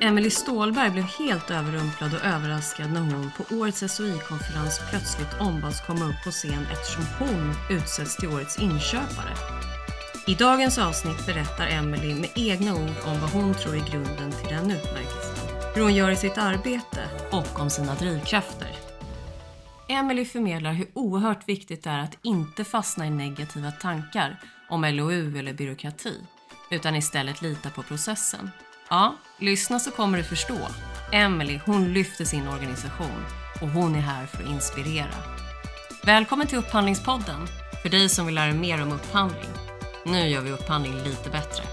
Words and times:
Emily 0.00 0.30
Stålberg 0.30 0.90
blev 0.90 1.04
helt 1.04 1.50
överrumplad 1.50 2.14
och 2.14 2.24
överraskad 2.24 2.92
när 2.92 3.00
hon 3.00 3.30
på 3.36 3.54
årets 3.54 3.94
SOI-konferens 3.94 4.80
plötsligt 4.90 5.40
ombads 5.40 5.86
komma 5.86 6.04
upp 6.04 6.24
på 6.24 6.30
scen 6.30 6.66
eftersom 6.72 7.04
hon 7.18 7.54
utsetts 7.70 8.16
till 8.16 8.28
årets 8.28 8.58
inköpare. 8.58 9.34
I 10.26 10.34
dagens 10.34 10.78
avsnitt 10.78 11.26
berättar 11.26 11.66
Emily 11.66 12.14
med 12.14 12.30
egna 12.34 12.74
ord 12.74 12.94
om 13.04 13.20
vad 13.20 13.30
hon 13.30 13.54
tror 13.54 13.74
är 13.74 13.90
grunden 13.90 14.32
till 14.32 14.48
den 14.48 14.70
utmärkelsen, 14.70 15.46
hur 15.74 15.82
hon 15.82 15.94
gör 15.94 16.10
i 16.10 16.16
sitt 16.16 16.38
arbete 16.38 17.08
och 17.30 17.60
om 17.60 17.70
sina 17.70 17.94
drivkrafter. 17.94 18.76
Emily 19.88 20.24
förmedlar 20.24 20.72
hur 20.72 20.88
oerhört 20.94 21.48
viktigt 21.48 21.84
det 21.84 21.90
är 21.90 21.98
att 21.98 22.18
inte 22.22 22.64
fastna 22.64 23.06
i 23.06 23.10
negativa 23.10 23.70
tankar 23.70 24.40
om 24.68 24.84
LOU 24.84 25.38
eller 25.38 25.52
byråkrati, 25.52 26.20
utan 26.70 26.96
istället 26.96 27.42
lita 27.42 27.70
på 27.70 27.82
processen. 27.82 28.50
Ja, 28.90 29.16
lyssna 29.38 29.78
så 29.78 29.90
kommer 29.90 30.18
du 30.18 30.24
förstå. 30.24 30.58
Emily, 31.12 31.60
hon 31.66 31.92
lyfter 31.92 32.24
sin 32.24 32.48
organisation 32.48 33.24
och 33.60 33.68
hon 33.68 33.94
är 33.94 34.00
här 34.00 34.26
för 34.26 34.42
att 34.42 34.50
inspirera. 34.50 35.14
Välkommen 36.04 36.46
till 36.46 36.58
Upphandlingspodden, 36.58 37.46
för 37.82 37.88
dig 37.88 38.08
som 38.08 38.26
vill 38.26 38.34
lära 38.34 38.46
dig 38.46 38.58
mer 38.58 38.82
om 38.82 38.92
upphandling. 38.92 39.50
Nu 40.04 40.28
gör 40.28 40.40
vi 40.40 40.50
upphandling 40.50 40.94
lite 41.02 41.30
bättre. 41.30 41.64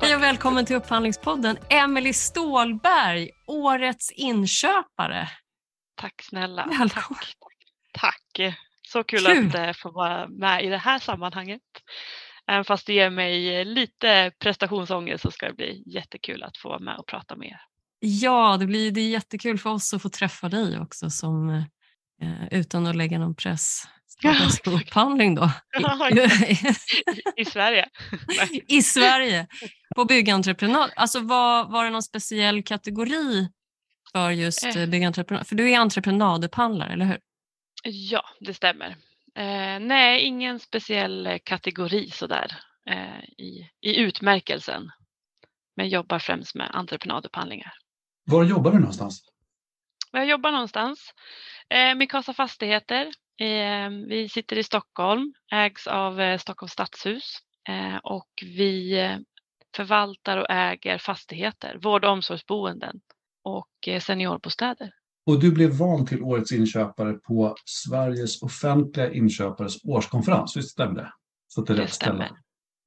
Hej 0.00 0.16
och 0.16 0.22
välkommen 0.22 0.66
till 0.66 0.76
Upphandlingspodden, 0.76 1.58
Emily 1.68 2.12
Stålberg, 2.12 3.30
årets 3.46 4.10
inköpare. 4.10 5.28
Tack 5.94 6.22
snälla. 6.22 6.88
Tack. 6.94 7.34
Tack. 7.92 8.56
Så 8.82 9.04
kul, 9.04 9.26
Kul. 9.26 9.48
att 9.48 9.54
eh, 9.54 9.72
få 9.72 9.90
vara 9.90 10.28
med 10.28 10.64
i 10.64 10.68
det 10.68 10.78
här 10.78 10.98
sammanhanget. 10.98 11.62
Även 12.50 12.64
fast 12.64 12.86
det 12.86 12.92
ger 12.92 13.10
mig 13.10 13.64
lite 13.64 14.32
prestationsångest 14.38 15.22
så 15.22 15.30
ska 15.30 15.46
det 15.46 15.54
bli 15.54 15.82
jättekul 15.86 16.42
att 16.42 16.56
få 16.58 16.68
vara 16.68 16.78
med 16.78 16.96
och 16.98 17.06
prata 17.06 17.36
med 17.36 17.48
er. 17.48 17.60
Ja, 18.00 18.56
det 18.56 18.66
blir 18.66 18.90
det 18.90 19.00
är 19.00 19.08
jättekul 19.08 19.58
för 19.58 19.70
oss 19.70 19.94
att 19.94 20.02
få 20.02 20.08
träffa 20.08 20.48
dig 20.48 20.78
också 20.80 21.10
som, 21.10 21.50
eh, 22.22 22.48
utan 22.50 22.86
att 22.86 22.96
lägga 22.96 23.18
någon 23.18 23.34
press 23.34 23.82
Ja, 24.22 24.44
exakt. 24.46 24.66
upphandling 24.66 25.34
då. 25.34 25.42
I, 26.10 26.58
I 27.36 27.44
Sverige. 27.44 27.88
I 28.66 28.82
Sverige, 28.82 29.46
på 29.96 30.04
byggentreprenad. 30.04 30.90
Alltså 30.96 31.20
var, 31.20 31.64
var 31.68 31.84
det 31.84 31.90
någon 31.90 32.02
speciell 32.02 32.62
kategori 32.62 33.48
för 34.12 34.30
just 34.30 34.64
Eh. 34.64 34.76
eh. 34.82 34.88
byggentreprenad? 34.88 35.46
För 35.46 35.56
du 35.56 35.70
är 35.70 35.78
entreprenadupphandlare, 35.78 36.92
eller 36.92 37.04
hur? 37.04 37.18
Ja, 37.84 38.22
det 38.40 38.54
stämmer. 38.54 38.96
Eh, 39.34 39.80
nej, 39.80 40.20
ingen 40.20 40.60
speciell 40.60 41.26
eh, 41.26 41.38
kategori 41.44 42.10
sådär 42.10 42.56
eh, 42.86 43.24
i, 43.24 43.70
i 43.80 43.96
utmärkelsen. 44.00 44.90
Men 45.76 45.88
jobbar 45.88 46.18
främst 46.18 46.54
med 46.54 46.70
entreprenadupphandlingar. 46.72 47.72
Var 48.24 48.44
jobbar 48.44 48.70
du 48.70 48.78
någonstans? 48.78 49.24
Jag 50.12 50.26
jobbar 50.26 50.52
någonstans? 50.52 51.14
Eh, 51.68 51.94
Mikasa 51.94 52.32
Fastigheter. 52.32 53.06
Eh, 53.40 53.90
vi 54.08 54.28
sitter 54.28 54.58
i 54.58 54.62
Stockholm, 54.64 55.34
ägs 55.52 55.86
av 55.86 56.20
eh, 56.20 56.38
Stockholms 56.38 56.72
stadshus 56.72 57.38
eh, 57.68 57.96
och 57.96 58.28
vi 58.42 58.98
eh, 59.00 59.18
förvaltar 59.76 60.36
och 60.36 60.50
äger 60.50 60.98
fastigheter, 60.98 61.78
vård 61.82 62.04
och 62.04 62.10
omsorgsboenden 62.10 63.00
och 63.42 63.88
seniorbostäder. 64.00 64.92
Och 65.26 65.40
du 65.40 65.52
blev 65.52 65.70
vald 65.70 66.08
till 66.08 66.22
årets 66.22 66.52
inköpare 66.52 67.12
på 67.12 67.56
Sveriges 67.64 68.42
offentliga 68.42 69.12
inköpares 69.12 69.84
årskonferens, 69.84 70.56
visst 70.56 70.70
stämmer 70.70 70.94
det? 70.94 71.12
Så 71.48 71.60
det 71.62 71.72
är 71.72 71.76
Det 71.76 71.82
rätt 71.82 71.92
ställe. 71.92 72.24
stämmer. 72.24 72.40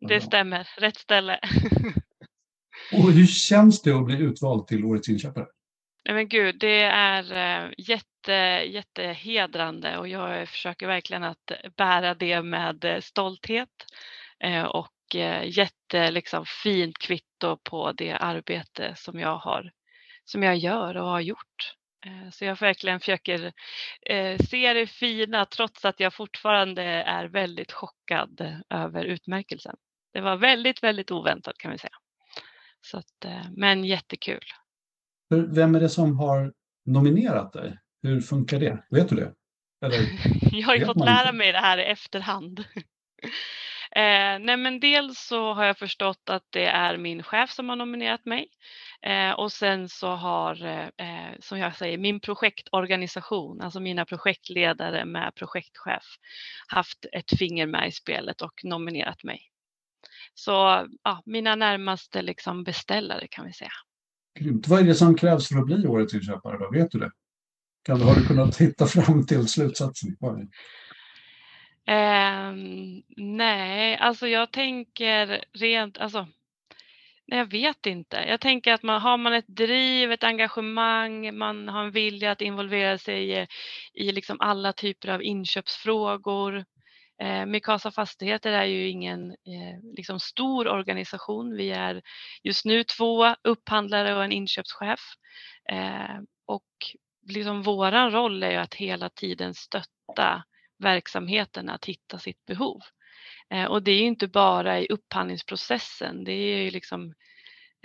Det 0.10 0.22
stämmer, 0.22 0.68
rätt 0.78 0.98
ställe. 0.98 1.40
Och 2.94 3.12
hur 3.12 3.26
känns 3.28 3.82
det 3.82 3.92
att 3.92 4.06
bli 4.06 4.18
utvald 4.18 4.68
till 4.68 4.86
årets 4.86 5.10
inköpare? 5.10 5.46
Nej 6.06 6.16
men 6.16 6.28
gud, 6.30 6.60
det 6.60 6.82
är 6.84 7.34
eh, 7.34 7.72
jätte, 7.78 8.32
jättehedrande 8.68 9.98
och 9.98 10.08
jag 10.08 10.50
försöker 10.50 10.88
verkligen 10.88 11.24
att 11.24 11.52
bära 11.78 12.14
det 12.16 12.42
med 12.42 12.86
eh, 12.86 13.00
stolthet 13.02 13.70
eh, 14.40 14.64
och 14.64 14.90
jätte 15.44 16.12
liksom, 16.12 16.46
fint 16.64 16.98
kvitto 16.98 17.58
på 17.64 17.92
det 17.92 18.12
arbete 18.12 18.94
som 18.98 19.20
jag 19.20 19.38
har 19.38 19.72
som 20.26 20.44
jag 20.44 20.58
gör 20.58 20.98
och 20.98 21.08
har 21.08 21.20
gjort. 21.22 21.74
Eh, 22.06 22.30
Så 22.32 22.46
jag 22.46 22.60
verkligen 22.60 23.00
försöker 23.00 23.54
eh, 24.10 24.38
se 24.38 24.74
det 24.74 24.88
fina 24.88 25.46
trots 25.46 25.86
att 25.86 26.00
jag 26.00 26.14
fortfarande 26.14 26.84
är 26.84 27.26
väldigt 27.26 27.72
chockad 27.72 28.62
över 28.70 29.06
utmärkelsen. 29.06 29.76
Det 30.14 30.22
var 30.22 30.38
väldigt, 30.38 30.84
väldigt 30.84 31.12
oväntat 31.12 31.58
kan 31.58 31.72
vi 31.72 31.78
säga. 31.78 31.96
Så 32.82 32.98
att, 32.98 33.26
eh, 33.26 33.46
men 33.56 33.84
jättekul. 33.86 34.44
Vem 35.48 35.76
är 35.76 35.80
det 35.80 35.90
som 35.90 36.18
har 36.20 36.54
nominerat 36.86 37.54
dig? 37.54 37.78
Hur 38.04 38.22
funkar 38.22 38.60
det? 38.60 38.84
Vet 38.90 39.10
du 39.10 39.16
det? 39.16 39.34
Eller, 39.86 40.00
Jag 40.58 40.68
har 40.68 40.76
ju 40.76 40.86
fått 40.86 41.06
lära 41.06 41.32
mig 41.32 41.52
det 41.52 41.60
här 41.60 41.78
i 41.78 41.84
efterhand. 41.84 42.60
eh, 43.92 44.40
nej 44.40 44.58
men 44.58 44.80
dels 44.80 45.20
så 45.20 45.54
har 45.54 45.66
jag 45.66 45.78
förstått 45.78 46.30
att 46.30 46.44
det 46.50 46.66
är 46.66 46.98
min 46.98 47.24
chef 47.24 47.52
som 47.52 47.70
har 47.70 47.76
nominerat 47.76 48.26
mig. 48.26 48.48
Eh, 49.06 49.32
och 49.32 49.52
sen 49.52 49.90
så 49.90 50.08
har, 50.08 50.66
eh, 50.98 51.40
som 51.40 51.60
jag 51.60 51.76
säger, 51.76 51.98
min 51.98 52.20
projektorganisation, 52.20 53.62
alltså 53.62 53.80
mina 53.80 54.06
projektledare 54.06 55.06
med 55.06 55.36
projektchef, 55.36 56.04
haft 56.68 57.06
ett 57.12 57.38
finger 57.38 57.68
med 57.68 57.88
i 57.88 57.92
spelet 57.92 58.42
och 58.42 58.62
nominerat 58.64 59.24
mig. 59.24 59.42
Så 60.34 60.52
ja, 61.04 61.24
mina 61.26 61.56
närmaste 61.56 62.22
liksom 62.22 62.64
beställare 62.64 63.28
kan 63.28 63.46
vi 63.46 63.54
säga. 63.54 63.72
grymt. 64.40 64.68
Vad 64.68 64.80
är 64.80 64.84
det 64.84 64.96
som 64.96 65.16
krävs 65.16 65.48
för 65.48 65.56
att 65.60 65.66
bli 65.66 65.88
årets 65.88 66.14
inköpare? 66.14 66.58
Då? 66.58 66.70
Vet 66.72 66.92
du 66.92 67.00
det? 67.00 67.12
Kan, 67.86 68.02
har 68.02 68.16
du 68.16 68.28
kunnat 68.28 68.58
hitta 68.58 68.86
fram 68.86 69.26
till 69.26 69.48
slutsatsen? 69.48 70.18
Ehm, 71.88 73.02
nej, 73.18 73.98
alltså 73.98 74.28
jag 74.28 74.52
tänker 74.52 75.46
rent, 75.54 75.98
alltså, 75.98 76.28
jag 77.26 77.52
vet 77.52 77.86
inte. 77.86 78.26
Jag 78.28 78.42
tänker 78.42 78.74
att 78.74 78.84
man, 78.84 79.02
har 79.02 79.18
man 79.18 79.34
ett 79.34 79.48
driv, 79.48 80.12
ett 80.12 80.24
engagemang, 80.24 81.38
man 81.38 81.68
har 81.68 81.84
en 81.84 81.92
vilja 81.92 82.32
att 82.32 82.42
involvera 82.42 82.98
sig 82.98 83.32
i, 83.32 83.48
i 83.94 84.12
liksom 84.12 84.38
alla 84.40 84.74
typer 84.74 85.10
av 85.10 85.24
inköpsfrågor. 85.24 86.66
Eh, 87.22 87.46
Mikasa 87.46 87.92
Fastigheter 87.92 88.52
är 88.52 88.66
ju 88.66 88.90
ingen 88.90 89.32
eh, 89.32 89.96
liksom 89.96 90.20
stor 90.20 90.68
organisation. 90.68 91.56
Vi 91.56 91.72
är 91.72 92.02
just 92.44 92.66
nu 92.66 92.84
två 92.84 93.36
upphandlare 93.44 94.16
och 94.16 94.24
en 94.24 94.32
inköpschef. 94.32 95.02
Eh, 95.72 96.18
och 96.46 96.64
liksom 97.30 97.62
våran 97.62 98.12
roll 98.12 98.44
är 98.44 98.52
ju 98.52 98.58
att 98.58 98.74
hela 98.74 99.10
tiden 99.10 99.54
stötta 99.54 100.44
verksamheten 100.80 101.70
att 101.70 101.86
hitta 101.86 102.20
sitt 102.20 102.46
behov. 102.46 102.82
Eh, 103.50 103.66
och 103.66 103.84
det 103.84 103.92
är 103.92 104.00
ju 104.00 104.06
inte 104.08 104.28
bara 104.28 104.80
i 104.80 104.88
upphandlingsprocessen, 104.90 106.24
det 106.24 106.32
är 106.32 106.58
ju 106.64 106.72
liksom 106.72 107.14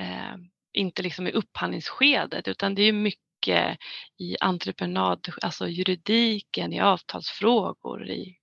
eh, 0.01 0.37
inte 0.73 1.03
liksom 1.03 1.27
i 1.27 1.33
upphandlingsskedet 1.33 2.49
utan 2.49 2.75
det 2.75 2.83
är 2.83 2.87
ju 2.87 2.93
mycket 2.93 3.79
i 4.19 4.37
entreprenad, 4.41 5.29
alltså 5.43 5.69
juridiken, 5.69 6.73
i 6.73 6.81
avtalsfrågor, 6.81 8.09
i, 8.09 8.37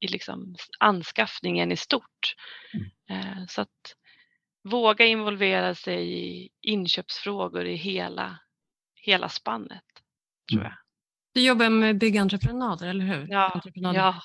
i 0.00 0.06
liksom 0.08 0.56
anskaffningen 0.78 1.72
i 1.72 1.76
stort. 1.76 2.34
Eh, 3.10 3.46
så 3.48 3.60
att 3.60 3.94
våga 4.64 5.06
involvera 5.06 5.74
sig 5.74 6.12
i 6.12 6.48
inköpsfrågor 6.60 7.66
i 7.66 7.74
hela, 7.76 8.38
hela 8.94 9.28
spannet, 9.28 9.84
tror 10.50 10.60
Mm. 10.60 10.72
jag. 10.72 10.78
Du 11.34 11.40
jobbar 11.46 11.68
med 11.68 11.98
byggentreprenader, 11.98 12.88
eller 12.88 13.04
hur? 13.04 13.26
Ja, 13.30 13.60
ja. 13.74 14.22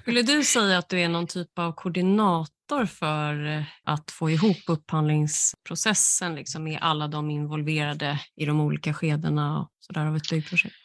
Skulle 0.00 0.22
du 0.22 0.44
säga 0.44 0.78
att 0.78 0.88
du 0.88 1.00
är 1.00 1.08
någon 1.08 1.26
typ 1.26 1.58
av 1.58 1.72
koordinator 1.72 2.86
för 2.86 3.46
eh, 3.46 3.62
att 3.84 4.10
få 4.10 4.30
ihop 4.30 4.56
upphandlingsprocessen 4.66 6.34
liksom, 6.34 6.64
med 6.64 6.78
alla 6.80 7.08
de 7.08 7.30
involverade 7.30 8.20
i 8.36 8.44
de 8.44 8.60
olika 8.60 8.94
skedena 8.94 9.60
och 9.60 9.70
så 9.80 9.92
där 9.92 10.06
av 10.06 10.16
ett 10.16 10.30
byggprojekt? 10.30 10.76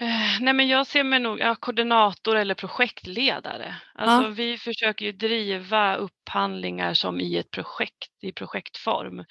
Eh, 0.00 0.40
Nej, 0.40 0.54
men 0.54 0.68
jag 0.68 0.86
ser 0.86 1.04
mig 1.04 1.20
nog 1.20 1.40
ja, 1.40 1.54
koordinator 1.54 2.36
eller 2.36 2.54
projektledare. 2.54 3.74
Alltså, 3.94 4.28
Ja. 4.28 4.28
Vi 4.28 4.58
försöker 4.58 5.04
ju 5.04 5.12
driva 5.12 5.96
upphandlingar 5.96 6.94
som 6.94 7.20
i 7.20 7.36
ett 7.36 7.50
projekt, 7.50 8.22
i 8.22 8.32
projektform. 8.32 9.24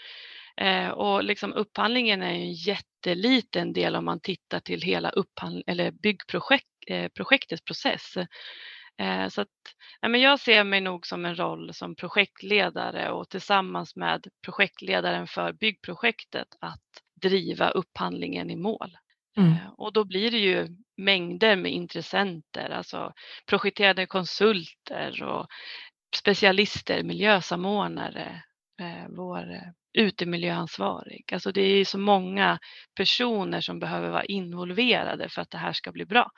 Eh, 0.61 0.89
och 0.89 1.23
liksom 1.23 1.53
upphandlingen 1.53 2.21
är 2.21 2.33
ju 2.33 2.41
en 2.41 2.53
jätteliten 2.53 3.73
del 3.73 3.95
om 3.95 4.05
man 4.05 4.19
tittar 4.19 4.59
till 4.59 4.81
hela 4.81 5.09
upphandling, 5.09 5.63
eller 5.67 5.91
byggprojekt, 5.91 6.67
eh, 6.87 7.07
process. 7.67 8.17
Eh, 8.99 9.27
så 9.27 9.41
att, 9.41 9.47
nej, 10.01 10.11
men 10.11 10.21
jag 10.21 10.39
ser 10.39 10.63
mig 10.63 10.81
nog 10.81 11.07
som 11.07 11.25
en 11.25 11.35
roll 11.35 11.73
som 11.73 11.95
projektledare 11.95 13.11
och 13.11 13.29
tillsammans 13.29 13.95
med 13.95 14.27
projektledaren 14.45 15.27
för 15.27 15.53
byggprojektet 15.53 16.47
att 16.61 16.81
driva 17.21 17.69
upphandlingen 17.69 18.49
i 18.49 18.55
mål. 18.55 18.97
Mm. 19.37 19.51
Eh, 19.51 19.57
Och 19.77 19.93
då 19.93 20.05
blir 20.05 20.31
det 20.31 20.37
ju 20.39 20.67
mängder 20.97 21.55
med 21.55 21.71
intressenter, 21.71 22.69
alltså 22.69 23.13
projekterade 23.49 24.05
konsulter 24.05 25.23
och 25.23 25.47
specialister, 26.15 27.03
miljösamordnare, 27.03 28.43
eh, 28.81 29.07
vår 29.09 29.61
utemiljöansvarig. 29.97 31.33
Alltså 31.33 31.51
det 31.51 31.61
är 31.61 31.85
så 31.85 31.97
många 31.97 32.59
personer 32.95 33.61
som 33.61 33.79
behöver 33.79 34.09
vara 34.09 34.25
involverade 34.25 35.29
för 35.29 35.41
att 35.41 35.51
det 35.51 35.57
här 35.57 35.73
ska 35.73 35.91
bli 35.91 36.05
bra. 36.05 36.31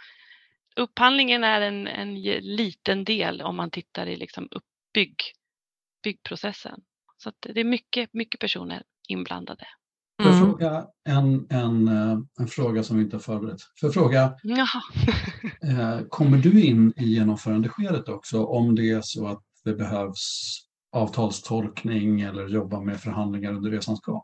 Upphandlingen 0.80 1.44
är 1.44 1.62
en, 1.62 1.88
en 1.88 2.22
liten 2.42 3.04
del 3.04 3.42
om 3.42 3.56
man 3.56 3.72
tittar 3.72 4.08
i 4.08 4.16
liksom 4.16 4.44
uppbygg, 4.52 5.16
byggprocessen. 6.04 6.82
Så 7.18 7.32
det 7.40 7.60
är 7.60 7.64
mycket, 7.64 8.14
mycket 8.14 8.40
personer 8.40 8.84
inblandade. 9.08 9.66
Får 10.22 10.32
jag 10.32 10.38
mm. 10.38 10.50
fråga 10.50 10.86
en, 11.10 11.48
en, 11.50 11.88
eh, 11.88 12.18
en 12.40 12.48
fråga 12.48 12.84
som 12.84 12.98
vi 12.98 13.04
inte 13.04 13.16
har 13.16 13.22
förberett? 13.22 13.62
Får 13.80 13.88
jag 13.88 13.94
fråga, 13.94 14.36
Jaha. 14.44 14.82
Eh, 15.64 16.00
kommer 16.10 16.38
du 16.38 16.64
in 16.64 16.94
i 16.98 17.06
genomförandeskedet 17.06 18.10
också 18.10 18.46
om 18.46 18.76
det 18.76 18.92
är 18.92 19.02
så 19.02 19.28
att 19.28 19.44
det 19.64 19.74
behövs 19.74 20.58
avtalstolkning 20.92 22.22
eller 22.22 22.48
jobba 22.48 22.82
med 22.82 23.00
förhandlingar 23.00 23.54
under 23.54 23.72
resans 23.72 24.02
gång? 24.02 24.22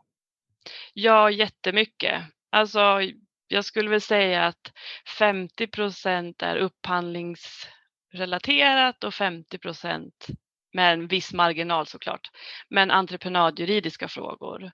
Ja, 0.94 1.30
jättemycket. 1.30 2.22
Alltså, 2.50 3.00
jag 3.48 3.64
skulle 3.64 3.90
väl 3.90 4.00
säga 4.00 4.46
att 4.46 4.72
50 5.18 5.66
procent 5.66 6.42
är 6.42 6.56
upphandlingsrelaterat 6.56 9.04
och 9.04 9.14
50 9.14 9.58
procent 9.58 10.26
med 10.72 10.92
en 10.92 11.06
viss 11.06 11.32
marginal 11.32 11.86
såklart, 11.86 12.30
men 12.70 12.90
entreprenadjuridiska 12.90 14.08
frågor. 14.08 14.70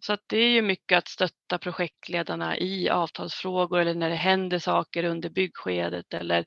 Så 0.00 0.12
att 0.12 0.20
det 0.26 0.38
är 0.38 0.48
ju 0.48 0.62
mycket 0.62 0.98
att 0.98 1.08
stötta 1.08 1.58
projektledarna 1.58 2.58
i 2.58 2.88
avtalsfrågor 2.88 3.78
eller 3.78 3.94
när 3.94 4.10
det 4.10 4.16
händer 4.16 4.58
saker 4.58 5.04
under 5.04 5.30
byggskedet 5.30 6.14
eller 6.14 6.44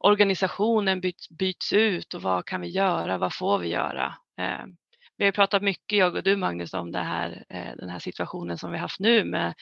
organisationen 0.00 1.00
byts, 1.00 1.28
byts 1.28 1.72
ut 1.72 2.14
och 2.14 2.22
vad 2.22 2.46
kan 2.46 2.60
vi 2.60 2.68
göra, 2.68 3.18
vad 3.18 3.34
får 3.34 3.58
vi 3.58 3.68
göra? 3.68 4.14
Eh, 4.40 4.64
vi 5.16 5.24
har 5.24 5.32
pratat 5.32 5.62
mycket, 5.62 5.98
jag 5.98 6.16
och 6.16 6.22
du 6.22 6.36
Magnus, 6.36 6.74
om 6.74 6.92
det 6.92 6.98
här, 6.98 7.44
eh, 7.48 7.76
den 7.76 7.88
här 7.88 7.98
situationen 7.98 8.58
som 8.58 8.72
vi 8.72 8.78
haft 8.78 9.00
nu 9.00 9.24
med 9.24 9.54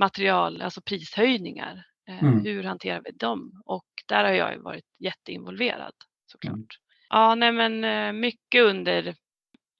material, 0.00 0.62
alltså 0.62 0.80
prishöjningar. 0.82 1.84
Eh, 2.08 2.22
mm. 2.22 2.44
Hur 2.44 2.64
hanterar 2.64 3.02
vi 3.04 3.10
dem? 3.10 3.62
Och 3.64 3.86
där 4.08 4.24
har 4.24 4.30
jag 4.30 4.58
varit 4.58 4.84
jätteinvolverad 4.98 5.94
såklart. 6.26 6.54
Mm. 6.54 6.66
Ja, 7.08 7.34
nej 7.34 7.52
men 7.52 7.84
eh, 7.84 8.12
mycket 8.12 8.62
under, 8.62 9.14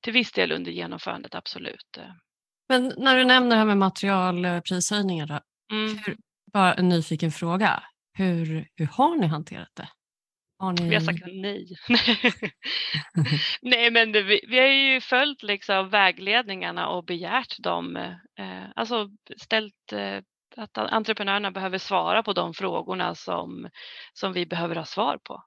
till 0.02 0.12
viss 0.12 0.32
del 0.32 0.52
under 0.52 0.72
genomförandet, 0.72 1.34
absolut. 1.34 1.98
Men 2.68 2.92
när 2.96 3.16
du 3.16 3.24
nämner 3.24 3.50
det 3.50 3.56
här 3.56 3.64
med 3.64 3.78
materialprishöjningar, 3.78 5.26
då, 5.26 5.40
mm. 5.76 5.98
hur, 6.06 6.16
bara 6.52 6.74
en 6.74 6.88
nyfiken 6.88 7.30
fråga. 7.30 7.82
Hur, 8.12 8.68
hur 8.76 8.86
har 8.86 9.16
ni 9.16 9.26
hanterat 9.26 9.70
det? 9.74 9.88
Har 10.60 10.72
ni... 10.72 10.88
Vi 10.88 10.94
har 10.94 11.02
sagt 11.02 11.26
nej. 11.26 11.76
nej, 13.62 13.90
men 13.90 14.12
det, 14.12 14.22
vi, 14.22 14.40
vi, 14.48 14.58
har 14.58 14.66
ju 14.66 15.00
följt 15.00 15.42
liksom 15.42 15.88
vägledningarna 15.88 16.88
och 16.88 17.04
begärt 17.04 17.58
dem, 17.58 17.96
eh, 17.96 18.64
alltså 18.76 19.10
ställt 19.36 19.92
eh, 19.92 20.18
att 20.56 20.78
entreprenörerna 20.78 21.50
behöver 21.50 21.78
svara 21.78 22.22
på 22.22 22.32
de 22.32 22.54
frågorna 22.54 23.14
som, 23.14 23.68
som 24.12 24.32
vi 24.32 24.46
behöver 24.46 24.76
ha 24.76 24.84
svar 24.84 25.18
på 25.24 25.44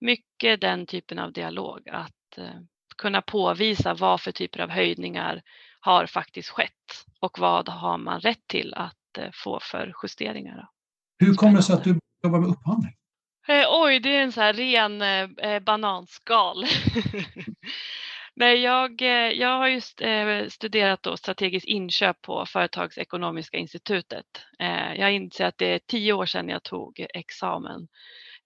mycket 0.00 0.60
den 0.60 0.86
typen 0.86 1.18
av 1.18 1.32
dialog, 1.32 1.88
att 1.88 2.38
eh, 2.38 2.60
kunna 2.98 3.22
påvisa 3.22 3.94
vad 3.94 4.20
för 4.20 4.32
typer 4.32 4.60
av 4.60 4.70
höjningar 4.70 5.42
har 5.80 6.06
faktiskt 6.06 6.48
skett 6.48 7.04
och 7.20 7.38
vad 7.38 7.68
har 7.68 7.98
man 7.98 8.20
rätt 8.20 8.46
till 8.46 8.74
att 8.74 9.18
eh, 9.18 9.30
få 9.44 9.58
för 9.62 9.94
justeringar. 10.02 10.68
Hur 11.18 11.34
kommer 11.34 11.56
det 11.56 11.62
sig 11.62 11.74
att 11.74 11.84
du 11.84 11.98
jobbar 12.22 12.38
med 12.38 12.48
upphandling? 12.48 12.92
Eh, 13.48 13.66
oj, 13.68 14.00
det 14.00 14.16
är 14.16 14.22
en 14.22 14.32
så 14.32 14.40
här 14.40 14.52
ren 14.52 15.02
eh, 15.02 15.52
eh 15.52 15.60
bananskal. 15.60 16.64
Nej, 18.34 18.58
jag, 18.60 19.02
eh, 19.02 19.30
jag 19.32 19.58
har 19.58 19.68
just 19.68 20.00
eh, 20.00 20.46
studerat 20.48 21.02
då 21.02 21.16
strategiskt 21.16 21.66
inköp 21.66 22.22
på 22.22 22.46
Företagsekonomiska 22.46 23.56
institutet. 23.56 24.26
Eh, 24.58 24.94
jag 24.94 25.12
inser 25.12 25.44
att 25.44 25.58
det 25.58 25.66
är 25.66 25.80
tio 25.86 26.12
år 26.12 26.26
sedan 26.26 26.48
jag 26.48 26.62
tog 26.62 27.06
examen 27.14 27.88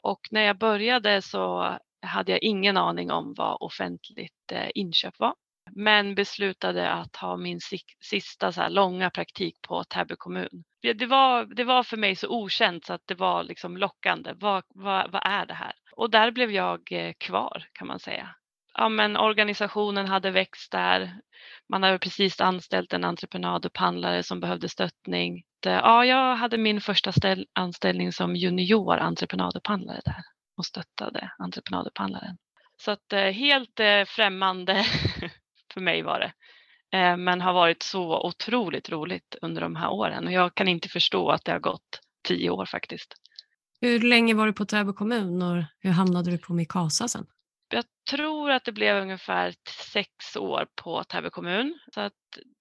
och 0.01 0.21
när 0.31 0.43
jag 0.43 0.59
började 0.59 1.23
så 1.23 1.77
hade 2.03 2.33
jag 2.33 2.43
ingen 2.43 2.77
aning 2.77 3.11
om 3.11 3.35
vad 3.37 3.57
offentligt 3.61 4.53
eh, 4.53 4.71
inköp 4.75 5.19
var. 5.19 5.35
Men 5.73 6.15
beslutade 6.15 6.91
att 6.91 7.17
ha 7.17 7.37
min 7.37 7.61
sista 8.01 8.53
så 8.53 8.69
långa 8.69 9.11
praktik 9.11 9.57
på 9.69 9.85
Täby 9.85 10.15
kommun. 10.19 10.65
Det 10.83 11.07
var, 11.07 11.45
det 11.45 11.65
var 11.65 11.83
för 11.83 11.97
mig 11.97 12.17
så 12.17 12.29
okänt 12.29 12.85
så 12.85 12.93
att 12.93 13.07
det 13.07 13.15
var 13.15 13.43
liksom 13.43 13.77
lockande. 13.77 14.33
Vad, 14.37 14.65
vad, 14.69 15.11
vad 15.11 15.23
är 15.25 15.47
det 15.47 15.55
här? 15.55 15.73
Och 15.97 16.11
där 16.11 16.31
blev 16.31 16.51
jag 16.51 16.93
eh, 16.93 17.13
kvar 17.19 17.67
kan 17.73 17.87
man 17.87 18.01
säga. 18.01 18.35
Ja, 18.75 18.89
men 18.89 19.17
organisationen 19.17 20.07
hade 20.07 20.31
växt 20.31 20.73
där. 20.73 21.21
Man 21.69 21.83
hade 21.83 21.99
precis 21.99 22.41
anställt 22.41 22.93
en 22.93 23.05
entreprenadupphandlare 23.05 24.23
som 24.23 24.41
behövde 24.41 24.69
stöttning. 24.69 25.43
Ja, 25.61 26.05
jag 26.05 26.37
hade 26.37 26.59
min 26.59 26.81
första 26.81 27.13
ställ, 27.13 27.47
anställning 27.53 28.13
som 28.13 28.37
junior 28.37 28.99
entreprenadupphandlare 28.99 30.01
där 30.05 30.23
och 30.57 30.67
stöttade 30.67 31.31
entreprenadupphandlaren. 31.39 32.37
Så 32.77 32.91
att 32.91 33.13
eh, 33.13 33.21
helt 33.21 33.81
eh, 33.81 34.05
främmande 34.07 34.85
för 35.73 35.81
mig 35.81 36.03
var 36.03 36.21
det. 36.21 36.33
Eh, 36.99 37.17
men 37.17 37.41
har 37.41 37.53
varit 37.53 37.83
så 37.83 38.27
otroligt 38.27 38.91
roligt 38.91 39.37
under 39.43 39.61
de 39.61 39.77
här 39.77 39.91
åren 39.91 40.27
och 40.27 40.33
jag 40.33 40.55
kan 40.55 40.69
inte 40.69 40.89
förstå 40.89 41.31
att 41.31 41.45
det 41.45 41.53
har 41.53 41.61
gått 41.61 42.01
tio 42.29 42.51
år 42.51 42.67
faktiskt. 42.67 43.15
Hur 43.81 44.01
länge 44.01 44.35
var 44.35 44.47
du 44.47 44.53
på 44.53 44.65
Täby 44.65 44.93
kommun 44.93 45.43
och 45.43 45.65
hur 45.81 45.91
hamnade 45.91 46.31
du 46.31 46.39
på 46.39 46.53
Mikasa 46.53 47.09
sen? 47.09 47.27
Jag 47.73 47.85
tror 48.11 48.51
att 48.51 48.65
det 48.65 48.73
blev 48.73 48.97
ungefär 48.97 49.55
sex 49.93 50.37
år 50.37 50.67
på 50.83 51.05
Täby 51.05 51.31
kommun. 51.31 51.79
Så 51.95 52.01
att 52.01 52.13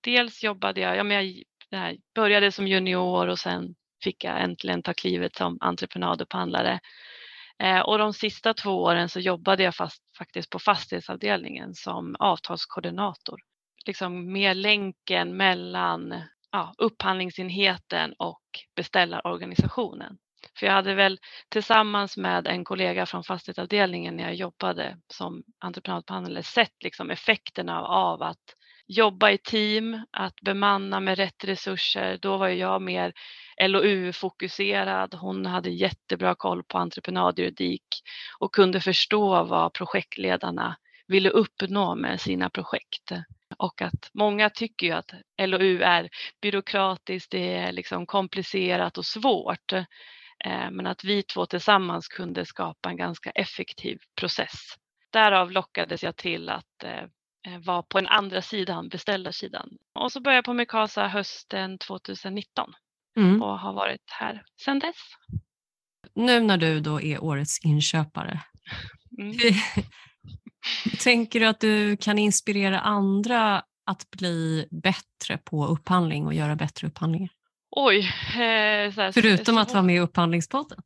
dels 0.01 0.44
jobbade 0.44 0.81
jag, 0.81 0.97
ja, 0.97 1.03
men 1.03 1.44
jag 1.69 1.97
började 2.15 2.51
som 2.51 2.67
junior 2.67 3.27
och 3.27 3.39
sen 3.39 3.75
fick 4.03 4.23
jag 4.23 4.44
äntligen 4.44 4.83
ta 4.83 4.94
klivet 4.94 5.35
som 5.35 5.57
entreprenadupphandlare. 5.61 6.79
Eh, 7.63 7.79
och 7.79 7.97
de 7.97 8.13
sista 8.13 8.53
två 8.53 8.83
åren 8.83 9.09
så 9.09 9.19
jobbade 9.19 9.63
jag 9.63 9.75
fast, 9.75 10.03
faktiskt 10.17 10.50
på 10.50 10.59
fastighetsavdelningen 10.59 11.73
som 11.75 12.15
avtalskoordinator. 12.19 13.39
Liksom 13.85 14.33
med 14.33 14.57
länken 14.57 15.38
mellan 15.38 16.23
ja, 16.51 16.73
upphandlingsenheten 16.77 18.13
och 18.13 18.41
beställarorganisationen. 18.75 20.17
För 20.59 20.65
jag 20.65 20.73
hade 20.73 20.95
väl 20.95 21.19
tillsammans 21.50 22.17
med 22.17 22.47
en 22.47 22.63
kollega 22.63 23.06
från 23.06 23.23
fastighetsavdelningen 23.23 24.15
när 24.15 24.23
jag 24.23 24.35
jobbade 24.35 24.97
som 25.07 25.44
entreprenadpanel 25.59 26.44
sett 26.44 26.83
liksom 26.83 27.11
effekterna 27.11 27.81
av 27.81 28.23
att 28.23 28.56
jobba 28.88 29.31
i 29.31 29.38
team, 29.38 30.06
att 30.11 30.35
bemanna 30.42 30.99
med 30.99 31.18
rätt 31.18 31.44
resurser. 31.44 32.18
Då 32.21 32.37
var 32.37 32.47
jag 32.47 32.81
mer 32.81 33.13
LOU-fokuserad. 33.63 35.13
Hon 35.13 35.45
hade 35.45 35.69
jättebra 35.69 36.35
koll 36.35 36.63
på 36.63 36.78
entreprenadjuridik 36.78 37.83
och 38.39 38.54
kunde 38.54 38.81
förstå 38.81 39.44
vad 39.44 39.73
projektledarna 39.73 40.78
ville 41.07 41.30
uppnå 41.30 41.95
med 41.95 42.21
sina 42.21 42.49
projekt. 42.49 43.11
Och 43.57 43.81
att 43.81 44.09
många 44.13 44.49
tycker 44.49 44.87
ju 44.87 44.94
att 44.94 45.11
LOU 45.42 45.81
är 45.81 46.09
byråkratiskt, 46.42 47.31
det 47.31 47.54
är 47.54 47.71
liksom 47.71 48.06
komplicerat 48.06 48.97
och 48.97 49.06
svårt. 49.06 49.73
Eh, 50.45 50.71
men 50.71 50.87
att 50.87 51.04
vi 51.04 51.23
två 51.23 51.45
tillsammans 51.45 52.07
kunde 52.07 52.45
skapa 52.45 52.89
en 52.89 52.97
ganska 52.97 53.30
effektiv 53.30 53.97
process. 54.19 54.75
Därav 55.11 55.51
lockades 55.51 56.04
jag 56.04 56.16
till 56.16 56.49
att 56.49 56.83
eh, 56.83 57.04
eh, 57.47 57.59
vara 57.66 57.83
på 57.83 57.99
den 57.99 58.07
andra 58.07 58.42
sidan, 58.42 58.89
beställarsidan. 58.89 59.69
Och 59.99 60.11
så 60.11 60.21
började 60.21 60.37
jag 60.37 60.45
på 60.45 60.54
Mikasa 60.54 61.07
hösten 61.07 61.78
2019 61.78 62.73
mm. 63.19 63.42
och 63.42 63.59
har 63.59 63.73
varit 63.73 64.02
här 64.19 64.44
sedan 64.66 64.80
dess. 64.80 64.95
Nu 66.16 66.40
när 66.40 66.57
du 66.57 66.80
då 66.80 67.02
är 67.02 67.23
årets 67.23 67.66
inköpare, 67.66 68.42
mm. 69.19 69.38
tänker 70.99 71.40
du 71.40 71.45
att 71.45 71.59
du 71.59 71.97
kan 71.97 72.19
inspirera 72.19 72.80
andra 72.80 73.64
att 73.85 74.09
bli 74.09 74.68
bättre 74.71 75.38
på 75.38 75.66
upphandling 75.66 76.26
och 76.26 76.33
göra 76.33 76.56
bättre 76.56 76.88
upphandlingar? 76.88 77.30
Oj. 77.71 77.99
Eh, 77.99 78.92
här, 78.92 79.11
Förutom 79.11 79.56
så, 79.56 79.61
att 79.61 79.73
vara 79.73 79.83
med 79.83 79.95
i 79.95 79.99
Upphandlingspodden. 79.99 80.81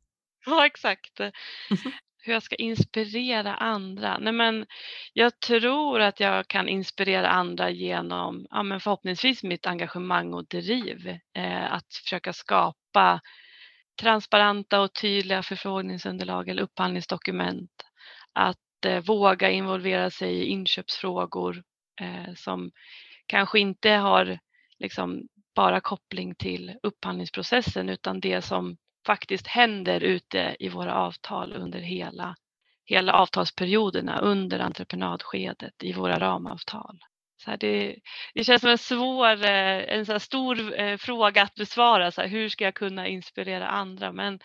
Ja, 0.46 0.66
exakt. 0.66 1.20
Mm 1.20 1.32
-hmm. 1.70 1.92
Hur 2.26 2.32
jag 2.32 2.42
ska 2.42 2.56
inspirera 2.56 3.54
andra. 3.54 4.18
Nej, 4.18 4.32
men 4.32 4.66
jag 5.12 5.40
tror 5.40 6.00
att 6.00 6.20
jag 6.20 6.48
kan 6.48 6.68
inspirera 6.68 7.28
andra 7.28 7.70
genom 7.70 8.46
ja, 8.50 8.62
men 8.62 8.80
förhoppningsvis 8.80 9.42
mitt 9.42 9.66
engagemang 9.66 10.34
och 10.34 10.46
driv. 10.46 11.18
Eh, 11.36 11.72
att 11.72 11.94
försöka 11.94 12.32
skapa 12.32 13.20
transparenta 14.00 14.80
och 14.80 14.94
tydliga 14.94 15.42
förfrågningsunderlag 15.42 16.48
eller 16.48 16.62
upphandlingsdokument. 16.62 17.70
Att 18.32 18.84
eh, 18.86 19.00
våga 19.00 19.50
involvera 19.50 20.10
sig 20.10 20.34
i 20.34 20.44
inköpsfrågor 20.44 21.62
eh, 22.00 22.34
som 22.36 22.70
kanske 23.26 23.58
inte 23.58 23.90
har 23.90 24.38
liksom, 24.78 25.22
bara 25.54 25.80
koppling 25.80 26.34
till 26.34 26.74
upphandlingsprocessen 26.82 27.88
utan 27.88 28.20
det 28.20 28.42
som 28.42 28.76
faktiskt 29.06 29.46
händer 29.46 30.00
ute 30.00 30.56
i 30.58 30.68
våra 30.68 30.94
avtal 30.94 31.52
under 31.52 31.78
hela, 31.78 32.36
hela 32.84 33.12
avtalsperioderna 33.12 34.18
under 34.18 34.58
entreprenadskedet 34.58 35.82
i 35.82 35.92
våra 35.92 36.20
ramavtal. 36.20 36.98
Så 37.36 37.50
här, 37.50 37.56
det, 37.56 37.96
det 38.34 38.44
känns 38.44 38.60
som 38.60 38.70
en 38.70 38.78
svår, 38.78 39.44
eh, 39.44 39.94
en 39.94 40.06
så 40.06 40.20
stor 40.20 40.80
eh, 40.80 40.96
fråga 40.96 41.42
att 41.42 41.54
besvara. 41.54 42.10
Så 42.10 42.20
här, 42.20 42.28
hur 42.28 42.48
ska 42.48 42.64
jag 42.64 42.74
kunna 42.74 43.08
inspirera 43.08 43.68
andra? 43.68 44.12
Men 44.12 44.40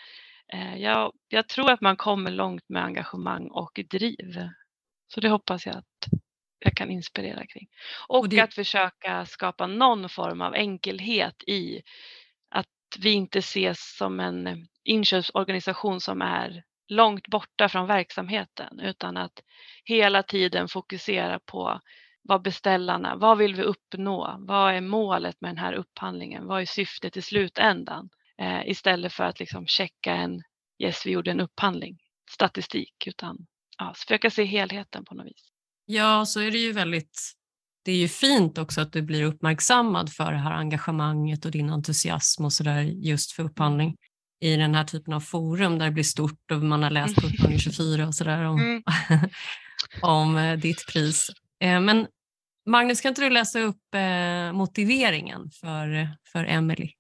eh, 0.54 0.78
jag, 0.78 1.14
jag 1.28 1.48
tror 1.48 1.72
att 1.72 1.82
man 1.82 1.96
kommer 1.96 2.32
långt 2.32 2.70
med 2.70 2.84
engagemang 2.84 3.48
och 3.48 3.80
driv. 3.90 4.50
Så 5.14 5.22
det 5.22 5.30
hoppas 5.30 5.66
jag 5.66 5.76
att 5.76 6.20
jag 6.60 6.76
kan 6.76 6.92
inspirera 6.92 7.46
kring. 7.46 7.68
Och, 8.08 8.20
och 8.20 8.30
det... 8.30 8.40
att 8.40 8.54
försöka 8.54 9.26
skapa 9.26 9.68
någon 9.68 10.10
form 10.10 10.42
av 10.42 10.54
enkelhet 10.54 11.44
i 11.48 11.82
vi 13.00 13.12
inte 13.12 13.40
ses 13.40 13.96
som 13.98 14.20
en 14.20 14.48
eh, 14.48 14.58
inköpsorganisation 14.84 16.02
som 16.02 16.22
är 16.22 16.64
långt 16.88 17.28
borta 17.28 17.70
från 17.70 17.88
verksamheten 17.88 18.80
utan 18.80 19.18
att 19.18 19.44
hela 19.84 20.24
tiden 20.24 20.68
fokusera 20.68 21.40
på 21.46 21.82
vad 22.22 22.42
beställarna, 22.42 23.16
vad 23.16 23.38
vill 23.38 23.56
vi 23.56 23.62
uppnå? 23.62 24.36
Vad 24.40 24.74
är 24.74 24.82
målet 24.82 25.42
med 25.42 25.50
den 25.50 25.58
här 25.58 25.74
upphandlingen? 25.74 26.48
Vad 26.48 26.62
är 26.62 26.66
syftet 26.66 27.18
i 27.18 27.22
slutändan? 27.22 28.10
Eh, 28.42 28.70
istället 28.70 29.14
för 29.14 29.24
att 29.24 29.40
liksom 29.40 29.68
checka 29.68 30.14
en 30.14 30.42
yes, 30.84 31.06
vi 31.06 31.12
gjorde 31.12 31.32
en 31.32 31.40
upphandling, 31.40 31.98
statistik, 32.32 33.08
utan 33.08 33.38
ja, 33.78 33.94
försöka 33.98 34.30
se 34.30 34.44
helheten 34.44 35.06
på 35.06 35.16
något 35.16 35.26
vis. 35.26 35.52
Ja, 35.86 36.26
så 36.26 36.40
är 36.40 36.52
det 36.52 36.58
ju 36.58 36.72
väldigt 36.72 37.20
det 37.90 37.94
är 37.94 37.98
ju 37.98 38.08
fint 38.08 38.58
också 38.58 38.82
att 38.82 38.94
du 38.94 39.02
blir 39.02 39.24
uppmärksammad 39.24 40.14
för 40.14 40.32
det 40.32 40.38
här 40.38 40.52
engagemanget 40.52 41.46
och 41.46 41.52
din 41.52 41.70
entusiasm 41.70 42.46
och 42.46 42.54
sådär 42.54 42.82
just 42.82 43.32
för 43.32 43.44
upphandling 43.44 43.96
i 44.42 44.56
den 44.56 44.76
här 44.76 44.84
typen 44.84 45.14
av 45.14 45.20
forum 45.20 45.80
där 45.80 45.86
det 45.86 45.92
blir 45.92 46.04
stort 46.04 46.52
och 46.52 46.58
man 46.58 46.84
har 46.84 46.90
läst 46.90 47.16
på 47.22 47.28
Upphandling 47.28 47.60
24 47.60 48.08
och 48.08 48.16
sådär 48.16 48.44
om, 48.44 48.60
mm. 48.60 48.84
om 50.02 50.38
eh, 50.38 50.58
ditt 50.58 50.88
pris. 50.88 51.30
Eh, 51.64 51.80
men 51.80 52.08
Magnus, 52.66 53.02
kan 53.02 53.10
inte 53.10 53.22
du 53.22 53.30
läsa 53.30 53.60
upp 53.60 53.96
eh, 53.96 54.54
motiveringen 54.54 55.52
för, 55.52 56.10
för 56.32 56.46
Emily? 56.46 56.92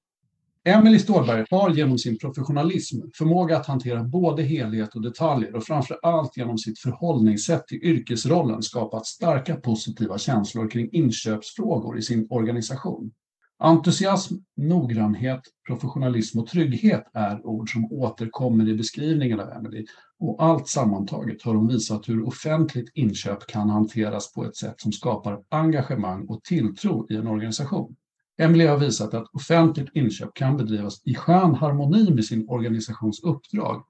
Emelie 0.65 0.99
Stålberg 0.99 1.45
har 1.49 1.69
genom 1.69 1.97
sin 1.97 2.17
professionalism 2.17 3.01
förmåga 3.17 3.57
att 3.57 3.65
hantera 3.65 4.03
både 4.03 4.43
helhet 4.43 4.95
och 4.95 5.01
detaljer 5.01 5.55
och 5.55 5.63
framför 5.63 5.99
allt 6.03 6.37
genom 6.37 6.57
sitt 6.57 6.79
förhållningssätt 6.79 7.67
till 7.67 7.83
yrkesrollen 7.83 8.63
skapat 8.63 9.05
starka 9.05 9.55
positiva 9.55 10.17
känslor 10.17 10.69
kring 10.69 10.89
inköpsfrågor 10.91 11.97
i 11.97 12.01
sin 12.01 12.27
organisation. 12.29 13.11
Entusiasm, 13.59 14.35
noggrannhet, 14.57 15.41
professionalism 15.67 16.39
och 16.39 16.47
trygghet 16.47 17.03
är 17.13 17.45
ord 17.45 17.71
som 17.71 17.91
återkommer 17.91 18.69
i 18.69 18.75
beskrivningen 18.75 19.39
av 19.39 19.49
Emily 19.49 19.85
och 20.19 20.43
allt 20.43 20.67
sammantaget 20.67 21.41
har 21.41 21.55
hon 21.55 21.67
visat 21.67 22.09
hur 22.09 22.27
offentligt 22.27 22.91
inköp 22.93 23.47
kan 23.47 23.69
hanteras 23.69 24.33
på 24.33 24.45
ett 24.45 24.55
sätt 24.55 24.81
som 24.81 24.91
skapar 24.91 25.39
engagemang 25.49 26.25
och 26.25 26.43
tilltro 26.43 27.07
i 27.09 27.15
en 27.15 27.27
organisation. 27.27 27.95
Emily 28.39 28.65
har 28.65 28.77
visat 28.77 29.13
att 29.13 29.27
offentligt 29.33 29.89
inköp 29.93 30.33
kan 30.33 30.57
bedrivas 30.57 31.01
i 31.05 31.15
skön 31.15 31.55
harmoni 31.55 32.11
med 32.11 32.25
sin 32.25 32.49
organisations 32.49 33.23
uppdrag 33.23 33.83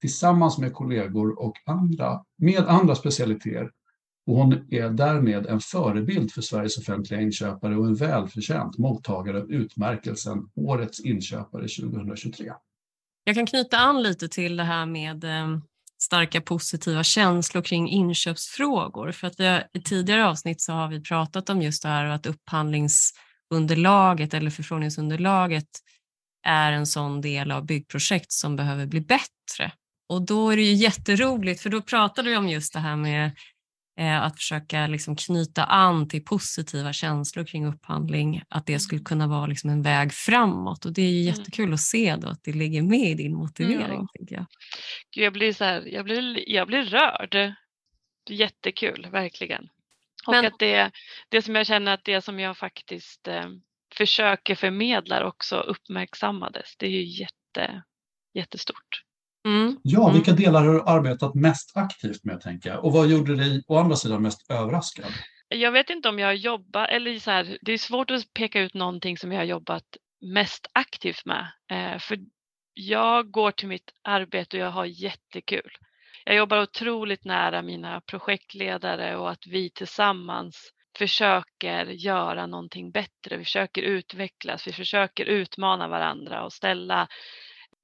tillsammans 0.00 0.58
med 0.58 0.74
kollegor 0.74 1.42
och 1.42 1.56
andra, 1.66 2.24
med 2.38 2.64
andra 2.68 2.94
specialiteter 2.94 3.70
och 4.26 4.36
hon 4.36 4.52
är 4.70 4.90
därmed 4.90 5.46
en 5.46 5.60
förebild 5.60 6.32
för 6.32 6.42
Sveriges 6.42 6.78
offentliga 6.78 7.20
inköpare 7.20 7.76
och 7.76 7.86
en 7.86 7.94
välförtjänt 7.94 8.78
mottagare 8.78 9.40
av 9.40 9.50
utmärkelsen 9.50 10.38
Årets 10.54 11.00
inköpare 11.00 11.68
2023. 11.68 12.52
Jag 13.24 13.34
kan 13.34 13.46
knyta 13.46 13.76
an 13.76 14.02
lite 14.02 14.28
till 14.28 14.56
det 14.56 14.64
här 14.64 14.86
med 14.86 15.24
eh, 15.24 15.58
starka 16.02 16.40
positiva 16.40 17.02
känslor 17.02 17.62
kring 17.62 17.88
inköpsfrågor. 17.88 19.12
För 19.12 19.26
att 19.26 19.40
vi 19.40 19.62
I 19.72 19.82
tidigare 19.82 20.28
avsnitt 20.28 20.60
så 20.60 20.72
har 20.72 20.88
vi 20.88 21.00
pratat 21.00 21.50
om 21.50 21.62
just 21.62 21.82
det 21.82 21.88
här 21.88 22.04
att 22.04 22.26
upphandlings 22.26 23.12
upphandlingsunderlaget 23.50 24.34
eller 24.34 24.50
förfrågningsunderlaget 24.50 25.68
är 26.46 26.72
en 26.72 26.86
sån 26.86 27.20
del 27.20 27.50
av 27.50 27.66
byggprojekt 27.66 28.32
som 28.32 28.56
behöver 28.56 28.86
bli 28.86 29.00
bättre. 29.00 29.72
Och 30.08 30.22
då 30.26 30.50
är 30.50 30.56
det 30.56 30.62
ju 30.62 30.72
jätteroligt, 30.72 31.60
för 31.60 31.70
då 31.70 31.82
pratade 31.82 32.30
vi 32.30 32.36
om 32.36 32.48
just 32.48 32.72
det 32.72 32.80
här 32.80 32.96
med 32.96 33.32
Eh, 34.00 34.22
att 34.22 34.36
försöka 34.36 34.86
liksom 34.86 35.16
knyta 35.16 35.64
an 35.64 36.08
till 36.08 36.24
positiva 36.24 36.92
känslor 36.92 37.44
kring 37.44 37.66
upphandling, 37.66 38.42
att 38.48 38.66
det 38.66 38.78
skulle 38.78 38.98
mm. 38.98 39.04
kunna 39.04 39.26
vara 39.26 39.46
liksom 39.46 39.70
en 39.70 39.82
väg 39.82 40.12
framåt. 40.12 40.84
Och 40.84 40.92
det 40.92 41.02
är 41.02 41.10
ju 41.10 41.22
mm. 41.22 41.34
jättekul 41.34 41.72
att 41.72 41.80
se 41.80 42.16
då 42.16 42.28
att 42.28 42.44
det 42.44 42.52
ligger 42.52 42.82
med 42.82 43.10
i 43.10 43.14
din 43.14 43.34
motivering. 43.34 44.06
Ja. 44.12 44.26
jag. 44.30 44.46
jag, 45.16 45.32
blir 45.32 45.52
så 45.52 45.64
här, 45.64 45.82
jag, 45.86 46.04
blir, 46.04 46.48
jag 46.48 46.66
blir 46.66 46.84
rörd. 46.84 47.54
Jättekul, 48.30 49.08
verkligen. 49.12 49.68
Och 50.26 50.32
Men... 50.32 50.46
att 50.46 50.58
det, 50.58 50.90
det 51.28 51.42
som 51.42 51.54
jag 51.54 51.66
känner 51.66 51.94
att 51.94 52.04
det 52.04 52.22
som 52.22 52.40
jag 52.40 52.58
faktiskt 52.58 53.28
eh, 53.28 53.48
försöker 53.94 54.54
förmedla 54.54 55.26
också 55.26 55.56
uppmärksammades. 55.56 56.76
Det 56.78 56.86
är 56.86 56.90
ju 56.90 57.04
jätte, 57.04 57.82
jättestort. 58.34 59.04
Mm. 59.46 59.76
Ja, 59.82 60.02
mm. 60.02 60.14
vilka 60.14 60.32
delar 60.32 60.64
har 60.64 60.74
du 60.74 60.82
arbetat 60.82 61.34
mest 61.34 61.76
aktivt 61.76 62.24
med 62.24 62.40
tänker 62.40 62.70
jag? 62.70 62.84
Och 62.84 62.92
vad 62.92 63.08
gjorde 63.08 63.36
dig 63.36 63.62
å 63.66 63.78
andra 63.78 63.96
sidan 63.96 64.22
mest 64.22 64.50
överraskad? 64.50 65.12
Jag 65.48 65.72
vet 65.72 65.90
inte 65.90 66.08
om 66.08 66.18
jag 66.18 66.26
har 66.26 66.32
jobbat, 66.32 66.88
eller 66.90 67.18
så 67.18 67.30
här, 67.30 67.58
det 67.62 67.72
är 67.72 67.78
svårt 67.78 68.10
att 68.10 68.34
peka 68.34 68.60
ut 68.60 68.74
någonting 68.74 69.18
som 69.18 69.32
jag 69.32 69.40
har 69.40 69.44
jobbat 69.44 69.84
mest 70.20 70.66
aktivt 70.72 71.24
med. 71.24 71.52
Eh, 71.70 71.98
för 71.98 72.18
jag 72.74 73.30
går 73.30 73.50
till 73.50 73.68
mitt 73.68 73.90
arbete 74.02 74.56
och 74.56 74.62
jag 74.62 74.70
har 74.70 74.84
jättekul. 74.84 75.70
Jag 76.30 76.36
jobbar 76.36 76.62
otroligt 76.62 77.24
nära 77.24 77.62
mina 77.62 78.00
projektledare 78.00 79.16
och 79.16 79.30
att 79.30 79.46
vi 79.46 79.70
tillsammans 79.70 80.72
försöker 80.98 81.86
göra 81.86 82.46
någonting 82.46 82.90
bättre. 82.90 83.36
Vi 83.36 83.44
försöker 83.44 83.82
utvecklas, 83.82 84.66
vi 84.66 84.72
försöker 84.72 85.24
utmana 85.24 85.88
varandra 85.88 86.44
och 86.44 86.52
ställa 86.52 87.08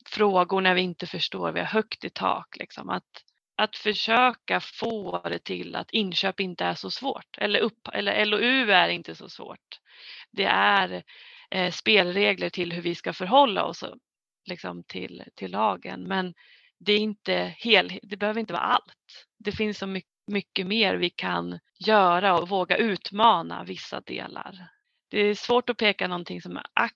frågor 0.09 0.61
när 0.61 0.75
vi 0.75 0.81
inte 0.81 1.07
förstår, 1.07 1.53
vi 1.53 1.61
har 1.61 1.67
högt 1.67 2.05
i 2.05 2.11
tak. 2.11 2.57
Liksom. 2.57 2.89
Att, 2.89 3.25
att 3.57 3.77
försöka 3.77 4.61
få 4.61 5.23
det 5.25 5.45
till 5.45 5.77
att 5.77 5.91
inköp 5.91 6.41
inte 6.41 6.65
är 6.65 6.75
så 6.75 6.91
svårt 6.91 7.39
eller, 7.39 7.61
upp, 7.61 7.89
eller 7.93 8.25
LOU 8.25 8.73
är 8.73 8.89
inte 8.89 9.15
så 9.15 9.29
svårt. 9.29 9.81
Det 10.31 10.47
är 10.47 11.03
eh, 11.51 11.71
spelregler 11.71 12.51
till 12.51 12.73
hur 12.73 12.83
vi 12.83 12.95
ska 12.95 13.13
förhålla 13.13 13.65
oss 13.65 13.85
liksom, 14.49 14.85
till, 14.85 15.25
till 15.35 15.51
lagen 15.51 16.03
men 16.03 16.35
det, 16.79 16.93
är 16.93 16.99
inte 16.99 17.55
hel, 17.59 17.99
det 18.03 18.17
behöver 18.17 18.41
inte 18.41 18.53
vara 18.53 18.63
allt. 18.63 19.27
Det 19.39 19.53
finns 19.53 19.79
så 19.79 19.87
mycket, 19.87 20.11
mycket 20.27 20.67
mer 20.67 20.95
vi 20.95 21.11
kan 21.11 21.59
göra 21.87 22.39
och 22.39 22.49
våga 22.49 22.77
utmana 22.77 23.65
vissa 23.65 24.01
delar. 24.01 24.69
Det 25.11 25.21
är 25.21 25.35
svårt 25.35 25.71
att 25.71 25.77
peka 25.77 26.09
någonting 26.09 26.43
som 26.43 26.57
är 26.57 26.91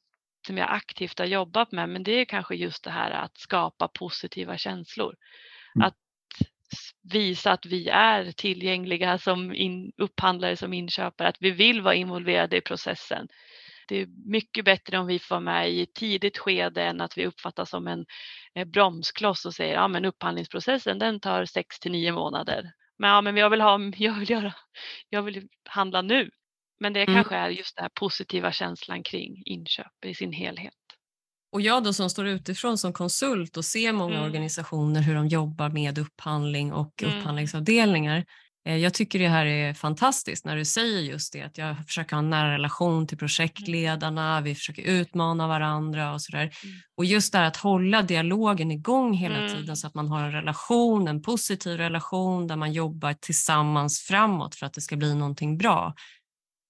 som 0.47 0.59
jag 0.59 0.71
aktivt 0.71 1.19
har 1.19 1.27
jobbat 1.27 1.73
med, 1.73 1.89
men 1.89 2.03
det 2.03 2.13
är 2.13 2.25
kanske 2.25 2.55
just 2.55 2.85
det 2.85 2.91
här 2.91 3.11
att 3.11 3.39
skapa 3.39 3.89
positiva 3.89 4.57
känslor. 4.59 5.15
Mm. 5.77 5.87
Att 5.87 5.97
visa 7.13 7.53
att 7.53 7.67
vi 7.67 7.89
är 7.89 8.33
tillgängliga 8.33 9.19
som 9.19 9.55
in, 9.55 9.93
upphandlare, 9.97 10.57
som 10.57 10.73
inköpare, 10.73 11.29
att 11.29 11.37
vi 11.41 11.51
vill 11.51 11.81
vara 11.81 11.95
involverade 11.95 12.57
i 12.57 12.61
processen. 12.61 13.29
Det 13.91 14.01
är 14.01 14.09
mycket 14.31 14.65
bättre 14.65 14.99
om 14.99 15.07
vi 15.07 15.19
får 15.19 15.41
med 15.41 15.71
i 15.71 15.83
ett 15.83 15.95
tidigt 15.95 16.39
skede 16.39 16.83
än 16.83 17.01
att 17.01 17.19
vi 17.19 17.27
uppfattas 17.27 17.71
som 17.71 17.87
en 17.87 18.07
eh, 18.55 18.65
bromskloss 18.65 19.45
och 19.45 19.55
säger 19.55 19.75
ja 19.75 20.09
upphandlingsprocessen 20.09 20.99
den 20.99 21.21
tar 21.21 21.45
6 21.45 21.81
till 21.81 21.93
9 21.93 22.13
månader. 22.13 22.73
Men, 22.99 23.11
ja, 23.11 23.21
men 23.21 23.37
jag, 23.37 23.51
vill 23.51 23.61
ha, 23.61 23.79
jag, 23.97 24.15
vill 24.15 24.31
göra, 24.31 24.55
jag 25.09 25.23
vill 25.23 25.49
handla 25.69 26.03
nu. 26.03 26.31
Men 26.81 26.93
det 26.93 27.03
mm. 27.03 27.15
kanske 27.15 27.37
är 27.37 27.49
just 27.49 27.77
den 27.77 27.83
här 27.83 27.91
positiva 27.95 28.53
känslan 28.53 29.03
kring 29.03 29.43
inköp 29.45 30.05
i 30.07 30.15
sin 30.15 30.33
helhet. 30.33 30.75
Och 31.53 31.61
jag 31.61 31.85
då 31.85 31.93
som 31.93 32.11
står 32.11 32.27
utifrån 32.27 32.79
som 32.79 32.93
konsult 32.93 33.57
och 33.57 33.65
ser 33.65 33.93
många 33.93 34.15
mm. 34.15 34.27
organisationer 34.27 35.01
hur 35.01 35.15
de 35.15 35.29
jobbar 35.29 35.69
med 35.69 35.99
upphandling 35.99 36.73
och 36.73 37.03
mm. 37.03 37.19
upphandlingsavdelningar. 37.19 38.25
Eh, 38.67 38.77
jag 38.77 38.95
tycker 38.95 39.19
det 39.19 39.29
här 39.29 39.47
är 39.47 39.75
fantastiskt 39.75 40.45
när 40.45 40.57
du 40.57 40.65
säger 40.65 41.01
just 41.01 41.33
det 41.33 41.43
att 41.43 41.59
jag 41.59 41.87
försöker 41.87 42.17
ha 42.17 42.19
en 42.19 42.31
nära 42.31 42.53
relation 42.53 43.07
till 43.07 43.19
projektledarna, 43.19 44.41
vi 44.41 44.55
försöker 44.55 44.83
utmana 44.83 45.49
varandra 45.49 46.13
och 46.13 46.23
sådär. 46.23 46.43
Mm. 46.43 46.77
Och 46.97 47.05
just 47.05 47.33
det 47.33 47.39
här 47.39 47.47
att 47.47 47.57
hålla 47.57 48.03
dialogen 48.03 48.71
igång 48.71 49.15
hela 49.15 49.39
mm. 49.39 49.55
tiden 49.55 49.77
så 49.77 49.87
att 49.87 49.95
man 49.95 50.09
har 50.09 50.23
en 50.23 50.33
relation, 50.33 51.09
en 51.09 51.23
positiv 51.23 51.77
relation 51.77 52.47
där 52.47 52.57
man 52.57 52.73
jobbar 52.73 53.13
tillsammans 53.13 54.01
framåt 54.01 54.55
för 54.55 54.67
att 54.67 54.75
det 54.75 54.81
ska 54.81 54.97
bli 54.97 55.15
någonting 55.15 55.59
bra 55.59 55.95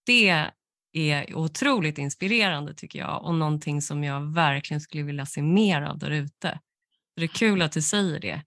det 0.07 0.49
är 0.93 1.35
otroligt 1.35 1.99
inspirerande 1.99 2.75
tycker 2.75 2.99
jag 2.99 3.25
och 3.25 3.35
någonting 3.35 3.83
som 3.83 4.05
jag 4.05 4.35
verkligen 4.35 4.81
skulle 4.81 5.03
vilja 5.03 5.27
se 5.27 5.43
mer 5.43 5.83
av 5.83 5.99
där 5.99 6.11
ute. 6.11 6.61
Det 7.17 7.23
är 7.23 7.29
kul 7.29 7.63
att 7.63 7.73
du 7.73 7.83
säger 7.83 8.21
det 8.21 8.31
mm. 8.31 8.45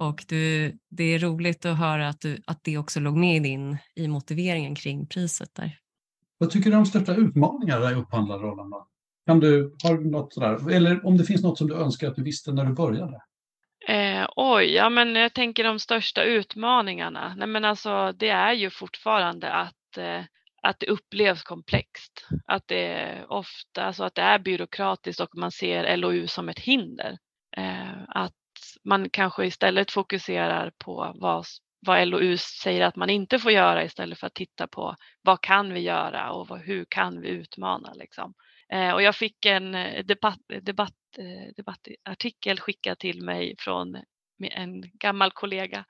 Och 0.00 0.24
du, 0.28 0.72
det 0.88 1.04
är 1.04 1.18
roligt 1.18 1.66
att 1.66 1.78
höra 1.78 2.08
att, 2.08 2.20
du, 2.20 2.38
att 2.46 2.64
det 2.64 2.78
också 2.78 3.00
låg 3.00 3.16
med 3.16 3.36
i, 3.36 3.40
din, 3.40 3.78
i 3.94 4.08
motiveringen 4.08 4.74
kring 4.74 5.06
priset 5.06 5.54
där. 5.54 5.78
Vad 6.38 6.50
tycker 6.50 6.70
du 6.70 6.76
om 6.76 6.86
största 6.86 7.14
utmaningar 7.14 7.92
i 7.92 7.94
upphandlarrollen? 7.94 8.70
Då? 8.70 8.88
Kan 9.26 9.40
du, 9.40 9.74
har 9.82 9.94
du 9.98 10.10
något 10.10 10.34
sådär, 10.34 10.70
eller 10.70 11.06
om 11.06 11.16
det 11.16 11.24
finns 11.24 11.42
något 11.42 11.58
som 11.58 11.68
du 11.68 11.74
önskar 11.74 12.08
att 12.08 12.16
du 12.16 12.22
visste 12.22 12.52
när 12.52 12.64
du 12.64 12.72
började? 12.72 13.20
Eh, 13.88 14.28
oj, 14.36 14.74
ja 14.74 14.90
men 14.90 15.16
jag 15.16 15.34
tänker 15.34 15.64
de 15.64 15.78
största 15.78 16.22
utmaningarna. 16.22 17.34
Nej 17.36 17.48
men 17.48 17.64
alltså 17.64 18.12
det 18.12 18.28
är 18.28 18.52
ju 18.52 18.70
fortfarande 18.70 19.52
att 19.52 19.96
eh, 19.96 20.24
att 20.62 20.80
det 20.80 20.86
upplevs 20.86 21.42
komplext. 21.42 22.26
Att 22.46 22.68
det 22.68 22.86
är 22.86 23.32
ofta 23.32 23.84
alltså 23.84 24.04
att 24.04 24.14
det 24.14 24.22
är 24.22 24.38
byråkratiskt 24.38 25.20
och 25.20 25.36
man 25.36 25.52
ser 25.52 25.96
LOU 25.96 26.26
som 26.26 26.48
ett 26.48 26.58
hinder. 26.58 27.18
Eh, 27.56 28.02
att 28.08 28.32
man 28.84 29.10
kanske 29.10 29.46
istället 29.46 29.90
fokuserar 29.90 30.72
på 30.78 31.12
vad, 31.14 31.44
vad 31.86 32.08
LOU 32.08 32.36
säger 32.36 32.84
att 32.84 32.96
man 32.96 33.10
inte 33.10 33.38
får 33.38 33.52
göra 33.52 33.84
istället 33.84 34.18
för 34.18 34.26
att 34.26 34.34
titta 34.34 34.66
på 34.66 34.96
vad 35.22 35.40
kan 35.40 35.72
vi 35.72 35.80
göra 35.80 36.32
och 36.32 36.48
vad, 36.48 36.60
hur 36.60 36.84
kan 36.88 37.20
vi 37.20 37.28
utmana. 37.28 37.92
Liksom. 37.94 38.34
Eh, 38.72 38.90
och 38.90 39.02
jag 39.02 39.16
fick 39.16 39.46
en 39.46 39.74
eh, 39.74 40.04
debatt, 40.04 40.40
debatt, 40.62 40.92
eh, 41.18 41.54
debattartikel 41.56 42.60
skickad 42.60 42.98
till 42.98 43.22
mig 43.22 43.54
från 43.58 43.96
en 44.50 44.82
gammal 44.98 45.30
kollega 45.30 45.84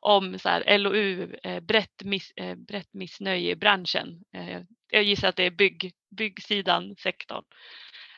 om 0.00 0.38
så 0.38 0.48
här, 0.48 0.78
LOU, 0.78 1.36
eh, 1.42 1.60
brett, 1.60 2.04
miss, 2.04 2.30
eh, 2.36 2.54
brett 2.54 2.94
missnöje 2.94 3.50
i 3.50 3.56
branschen. 3.56 4.24
Eh, 4.34 4.62
jag 4.88 5.02
gissar 5.02 5.28
att 5.28 5.36
det 5.36 5.46
är 5.46 5.50
bygg, 5.50 5.92
byggsidan, 6.16 6.96
sektorn. 6.96 7.44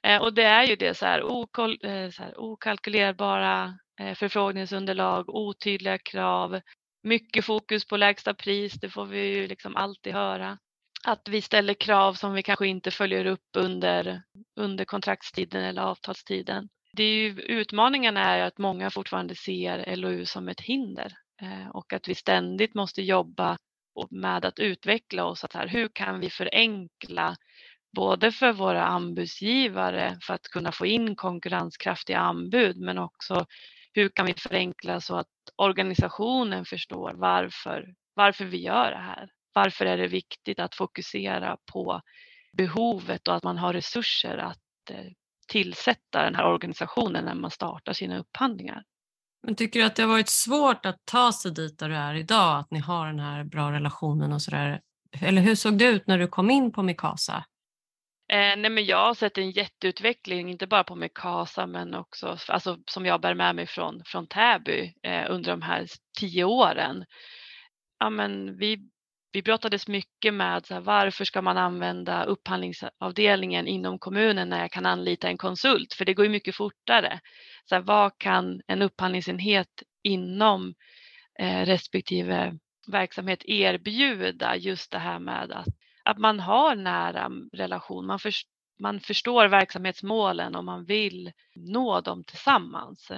Eh, 0.02 0.22
och 0.22 0.34
det 0.34 0.44
är 0.44 0.64
ju 0.64 0.76
det 0.76 0.94
så 0.94 1.06
här, 1.06 1.22
okol, 1.22 1.78
så 2.12 2.22
här 2.22 2.40
okalkylerbara 2.40 3.78
Eh, 4.00 4.14
förfrågningsunderlag, 4.14 5.28
otydliga 5.28 5.98
krav, 5.98 6.60
mycket 7.02 7.44
fokus 7.44 7.84
på 7.84 7.96
lägsta 7.96 8.34
pris, 8.34 8.72
det 8.72 8.90
får 8.90 9.06
vi 9.06 9.36
ju 9.36 9.46
liksom 9.46 9.76
alltid 9.76 10.12
höra. 10.12 10.58
Att 11.04 11.28
vi 11.28 11.42
ställer 11.42 11.74
krav 11.74 12.14
som 12.14 12.34
vi 12.34 12.42
kanske 12.42 12.66
inte 12.66 12.90
följer 12.90 13.26
upp 13.26 13.48
under, 13.56 14.22
under 14.56 14.84
kontraktstiden 14.84 15.64
eller 15.64 15.82
avtalstiden 15.82 16.68
det 16.96 17.02
är 17.02 17.08
ju, 17.08 17.40
utmaningen 17.40 18.16
är 18.16 18.40
att 18.40 18.58
många 18.58 18.90
fortfarande 18.90 19.34
ser 19.34 19.96
LOU 19.96 20.24
som 20.24 20.48
ett 20.48 20.60
hinder 20.60 21.12
eh, 21.42 21.68
och 21.68 21.92
att 21.92 22.08
vi 22.08 22.14
ständigt 22.14 22.74
måste 22.74 23.02
jobba 23.02 23.58
med 24.10 24.44
att 24.44 24.58
utveckla 24.58 25.24
oss. 25.24 25.44
Att 25.44 25.52
här, 25.52 25.68
hur 25.68 25.88
kan 25.88 26.20
vi 26.20 26.30
förenkla 26.30 27.36
både 27.96 28.32
för 28.32 28.52
våra 28.52 28.84
anbudsgivare 28.84 30.18
för 30.22 30.34
att 30.34 30.48
kunna 30.48 30.72
få 30.72 30.86
in 30.86 31.16
konkurrenskraftiga 31.16 32.18
anbud 32.18 32.76
men 32.76 32.98
också 32.98 33.46
hur 33.94 34.08
kan 34.08 34.26
vi 34.26 34.34
förenkla 34.34 35.00
så 35.00 35.16
att 35.16 35.26
organisationen 35.56 36.64
förstår 36.64 37.12
varför, 37.14 37.94
varför 38.14 38.44
vi 38.44 38.62
gör 38.62 38.90
det 38.90 38.96
här. 38.96 39.30
Varför 39.52 39.86
är 39.86 39.96
det 39.96 40.08
viktigt 40.08 40.58
att 40.58 40.74
fokusera 40.74 41.56
på 41.72 42.00
behovet 42.56 43.28
och 43.28 43.34
att 43.34 43.42
man 43.42 43.58
har 43.58 43.72
resurser 43.72 44.38
att 44.38 44.90
eh, 44.90 45.06
tillsätta 45.48 46.22
den 46.22 46.34
här 46.34 46.46
organisationen 46.46 47.24
när 47.24 47.34
man 47.34 47.50
startar 47.50 47.92
sina 47.92 48.18
upphandlingar. 48.18 48.84
Men 49.42 49.54
tycker 49.54 49.80
du 49.80 49.86
att 49.86 49.96
det 49.96 50.02
har 50.02 50.08
varit 50.08 50.28
svårt 50.28 50.86
att 50.86 50.96
ta 51.04 51.32
sig 51.32 51.50
dit 51.50 51.78
där 51.78 51.88
du 51.88 51.96
är 51.96 52.14
idag, 52.14 52.58
att 52.58 52.70
ni 52.70 52.78
har 52.78 53.06
den 53.06 53.20
här 53.20 53.44
bra 53.44 53.72
relationen 53.72 54.32
och 54.32 54.42
sådär? 54.42 54.80
Eller 55.20 55.42
hur 55.42 55.54
såg 55.54 55.78
det 55.78 55.84
ut 55.84 56.06
när 56.06 56.18
du 56.18 56.28
kom 56.28 56.50
in 56.50 56.72
på 56.72 56.82
Mikasa? 56.82 57.44
Eh, 58.32 58.56
nej 58.56 58.70
men 58.70 58.84
jag 58.84 59.06
har 59.06 59.14
sett 59.14 59.38
en 59.38 59.50
jätteutveckling, 59.50 60.50
inte 60.50 60.66
bara 60.66 60.84
på 60.84 60.94
Mikasa 60.96 61.66
men 61.66 61.94
också 61.94 62.38
alltså, 62.48 62.78
som 62.90 63.06
jag 63.06 63.20
bär 63.20 63.34
med 63.34 63.56
mig 63.56 63.66
från, 63.66 64.02
från 64.06 64.26
Täby 64.26 64.94
eh, 65.02 65.24
under 65.30 65.50
de 65.50 65.62
här 65.62 65.86
tio 66.18 66.44
åren. 66.44 67.04
Ja, 67.98 68.10
men 68.10 68.58
vi 68.58 68.78
vi 69.34 69.42
brottades 69.42 69.88
mycket 69.88 70.34
med 70.34 70.66
så 70.66 70.74
här, 70.74 70.80
varför 70.80 71.24
ska 71.24 71.42
man 71.42 71.58
använda 71.58 72.24
upphandlingsavdelningen 72.24 73.66
inom 73.66 73.98
kommunen 73.98 74.48
när 74.48 74.60
jag 74.60 74.70
kan 74.70 74.86
anlita 74.86 75.28
en 75.28 75.38
konsult? 75.38 75.94
För 75.94 76.04
det 76.04 76.14
går 76.14 76.24
ju 76.24 76.30
mycket 76.30 76.56
fortare. 76.56 77.20
Så 77.68 77.74
här, 77.74 77.82
vad 77.82 78.18
kan 78.18 78.60
en 78.66 78.82
upphandlingsenhet 78.82 79.82
inom 80.02 80.74
eh, 81.38 81.66
respektive 81.66 82.58
verksamhet 82.86 83.44
erbjuda 83.44 84.56
just 84.56 84.90
det 84.92 84.98
här 84.98 85.18
med 85.18 85.52
att, 85.52 85.66
att 86.04 86.18
man 86.18 86.40
har 86.40 86.76
nära 86.76 87.30
relation. 87.52 88.06
Man, 88.06 88.18
för, 88.18 88.32
man 88.80 89.00
förstår 89.00 89.48
verksamhetsmålen 89.48 90.54
och 90.54 90.64
man 90.64 90.84
vill 90.84 91.32
nå 91.54 92.00
dem 92.00 92.24
tillsammans 92.24 93.10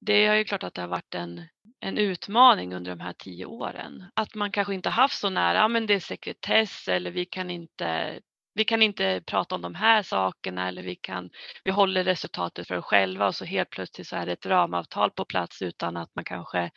det 0.00 0.26
är 0.26 0.34
ju 0.34 0.44
klart 0.44 0.62
att 0.62 0.74
det 0.74 0.80
har 0.80 0.88
varit 0.88 1.14
en, 1.14 1.44
en 1.80 1.98
utmaning 1.98 2.74
under 2.74 2.90
de 2.90 3.00
här 3.00 3.12
tio 3.12 3.46
åren. 3.46 4.04
Att 4.14 4.34
man 4.34 4.52
kanske 4.52 4.74
inte 4.74 4.90
haft 4.90 5.18
så 5.18 5.30
nära, 5.30 5.68
men 5.68 5.86
det 5.86 5.94
är 5.94 6.00
sekretess 6.00 6.88
eller 6.88 7.10
vi 7.10 7.24
kan 7.24 7.50
inte 7.50 8.20
vi 8.54 8.64
kan 8.64 8.82
inte 8.82 9.22
prata 9.26 9.54
om 9.54 9.62
de 9.62 9.74
här 9.74 10.02
sakerna 10.02 10.68
eller 10.68 10.82
vi 10.82 10.96
kan, 10.96 11.30
vi 11.64 11.70
håller 11.70 12.04
resultatet 12.04 12.68
för 12.68 12.76
oss 12.76 12.84
själva 12.84 13.26
och 13.26 13.34
så 13.34 13.44
helt 13.44 13.70
plötsligt 13.70 14.06
så 14.06 14.16
är 14.16 14.26
det 14.26 14.32
ett 14.32 14.46
ramavtal 14.46 15.10
på 15.10 15.24
plats 15.24 15.62
utan 15.62 15.96
att 15.96 16.14
man 16.14 16.24
kanske 16.24 16.70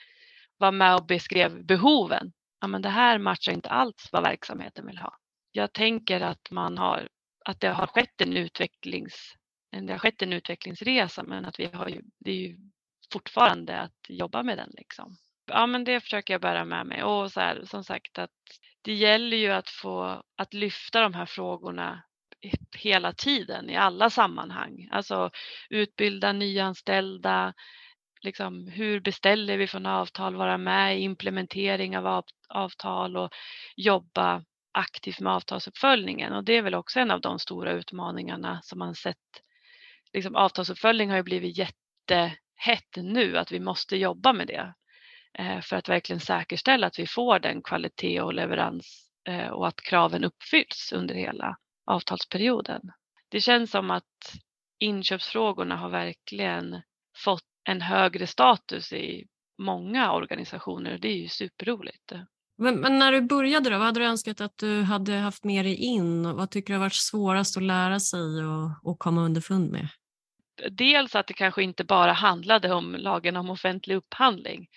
var 0.57 0.71
med 0.71 0.95
och 0.95 1.05
beskrev 1.05 1.65
behoven. 1.65 2.31
Ja, 2.61 2.67
men 2.67 2.81
det 2.81 2.89
här 2.89 3.17
matchar 3.17 3.51
inte 3.51 3.69
alls 3.69 4.09
vad 4.11 4.23
verksamheten 4.23 4.87
vill 4.87 4.97
ha. 4.97 5.18
Jag 5.51 5.73
tänker 5.73 6.21
att 6.21 6.51
man 6.51 6.77
har, 6.77 7.07
att 7.45 7.59
det 7.59 7.69
har 7.69 7.87
skett 7.87 8.21
en 8.21 8.37
utvecklings, 8.37 9.33
det 9.71 9.91
har 9.91 9.99
skett 9.99 10.21
en 10.21 10.33
utvecklingsresa 10.33 11.23
men 11.23 11.45
att 11.45 11.59
vi 11.59 11.65
har 11.65 11.87
ju, 11.89 12.01
det 12.19 12.31
är 12.31 12.35
ju 12.35 12.57
fortfarande 13.13 13.79
att 13.79 13.97
jobba 14.09 14.43
med 14.43 14.57
den. 14.57 14.69
Liksom. 14.73 15.15
Ja, 15.45 15.67
men 15.67 15.83
det 15.83 15.99
försöker 15.99 16.33
jag 16.33 16.41
bära 16.41 16.65
med 16.65 16.85
mig 16.85 17.03
och 17.03 17.31
så 17.31 17.39
här, 17.39 17.61
som 17.65 17.83
sagt 17.83 18.19
att 18.19 18.31
det 18.81 18.93
gäller 18.93 19.37
ju 19.37 19.51
att 19.51 19.69
få 19.69 20.23
att 20.37 20.53
lyfta 20.53 21.01
de 21.01 21.13
här 21.13 21.25
frågorna 21.25 22.03
hela 22.77 23.13
tiden 23.13 23.69
i 23.69 23.75
alla 23.75 24.09
sammanhang. 24.09 24.87
Alltså 24.91 25.31
utbilda 25.69 26.31
nyanställda, 26.31 27.53
liksom, 28.21 28.67
hur 28.67 28.99
beställer 28.99 29.57
vi 29.57 29.67
från 29.67 29.85
avtal, 29.85 30.35
vara 30.35 30.57
med 30.57 30.99
i 30.99 31.01
implementering 31.01 31.97
av 31.97 32.23
avtal 32.49 33.17
och 33.17 33.29
jobba 33.75 34.43
aktivt 34.71 35.19
med 35.19 35.33
avtalsuppföljningen. 35.33 36.33
Och 36.33 36.43
det 36.43 36.57
är 36.57 36.61
väl 36.61 36.75
också 36.75 36.99
en 36.99 37.11
av 37.11 37.21
de 37.21 37.39
stora 37.39 37.71
utmaningarna 37.71 38.59
som 38.63 38.79
man 38.79 38.95
sett. 38.95 39.17
Liksom, 40.13 40.35
avtalsuppföljning 40.35 41.09
har 41.09 41.17
ju 41.17 41.23
blivit 41.23 41.57
jättehett 41.57 42.95
nu 42.95 43.37
att 43.37 43.51
vi 43.51 43.59
måste 43.59 43.97
jobba 43.97 44.33
med 44.33 44.47
det 44.47 44.73
eh, 45.33 45.61
för 45.61 45.75
att 45.75 45.89
verkligen 45.89 46.19
säkerställa 46.19 46.87
att 46.87 46.99
vi 46.99 47.07
får 47.07 47.39
den 47.39 47.61
kvalitet 47.61 48.21
och 48.21 48.33
leverans 48.33 49.09
eh, 49.27 49.47
och 49.47 49.67
att 49.67 49.81
kraven 49.81 50.23
uppfylls 50.23 50.91
under 50.95 51.15
hela 51.15 51.57
avtalsperioden. 51.85 52.81
Det 53.29 53.41
känns 53.41 53.71
som 53.71 53.91
att 53.91 54.33
inköpsfrågorna 54.79 55.75
har 55.75 55.89
verkligen 55.89 56.81
fått 57.17 57.43
en 57.63 57.81
högre 57.81 58.27
status 58.27 58.93
i 58.93 59.27
många 59.57 60.13
organisationer 60.13 60.93
och 60.93 60.99
det 60.99 61.07
är 61.07 61.17
ju 61.17 61.27
superroligt. 61.27 62.11
Men, 62.59 62.75
men, 62.79 62.99
när 62.99 63.11
du 63.11 63.21
började 63.21 63.69
då, 63.69 63.77
vad 63.77 63.85
hade 63.85 63.99
du 63.99 64.05
önskat 64.05 64.41
att 64.41 64.57
du 64.57 64.81
hade 64.81 65.13
haft 65.13 65.43
med 65.43 65.65
dig 65.65 65.75
in? 65.75 66.35
Vad 66.35 66.51
tycker 66.51 66.73
du 66.73 66.77
har 66.77 66.85
varit 66.85 66.93
svårast 66.93 67.57
att 67.57 67.63
lära 67.63 67.99
sig 67.99 68.45
och, 68.45 68.89
och 68.91 68.99
komma 68.99 69.21
underfund 69.21 69.71
med? 69.71 69.87
dels 70.71 71.15
att 71.15 71.27
det 71.27 71.33
kanske 71.33 71.63
inte 71.63 71.83
bara 71.83 72.13
handlade 72.13 72.73
om 72.73 72.95
lagen 72.95 73.37
om 73.37 73.49
offentlig 73.49 73.95
upphandling 73.95 74.67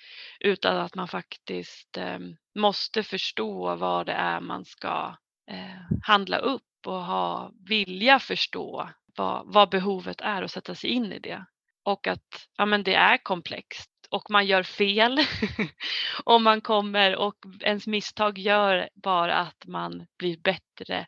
utan 0.40 0.77
att 0.77 0.95
man 0.95 1.09
faktiskt 1.09 1.97
eh, 1.97 2.18
måste 2.55 3.03
förstå 3.03 3.77
vad 3.77 4.07
det 4.07 4.12
är 4.12 4.40
man 4.40 4.64
ska 4.64 5.16
eh, 5.51 5.99
handla 6.03 6.38
upp 6.38 6.87
och 6.87 7.05
ha 7.05 7.53
vilja 7.68 8.18
förstå 8.18 8.88
vad, 9.16 9.42
vad 9.47 9.71
behovet 9.71 10.21
är 10.21 10.42
och 10.42 10.51
sätta 10.51 10.75
sig 10.75 10.90
in 10.90 11.12
i 11.12 11.18
det. 11.18 11.45
Och 11.85 12.07
att 12.07 12.49
ja, 12.57 12.66
men 12.66 12.83
det 12.83 12.95
är 12.95 13.25
komplext 13.25 13.91
och 14.12 14.31
man 14.31 14.46
gör 14.46 14.62
fel 14.62 15.18
och 16.25 16.40
man 16.40 16.61
kommer 16.61 17.16
och 17.16 17.37
ens 17.61 17.87
misstag 17.87 18.38
gör 18.38 18.88
bara 18.94 19.35
att 19.35 19.66
man 19.66 20.07
blir 20.18 20.37
bättre 20.37 21.07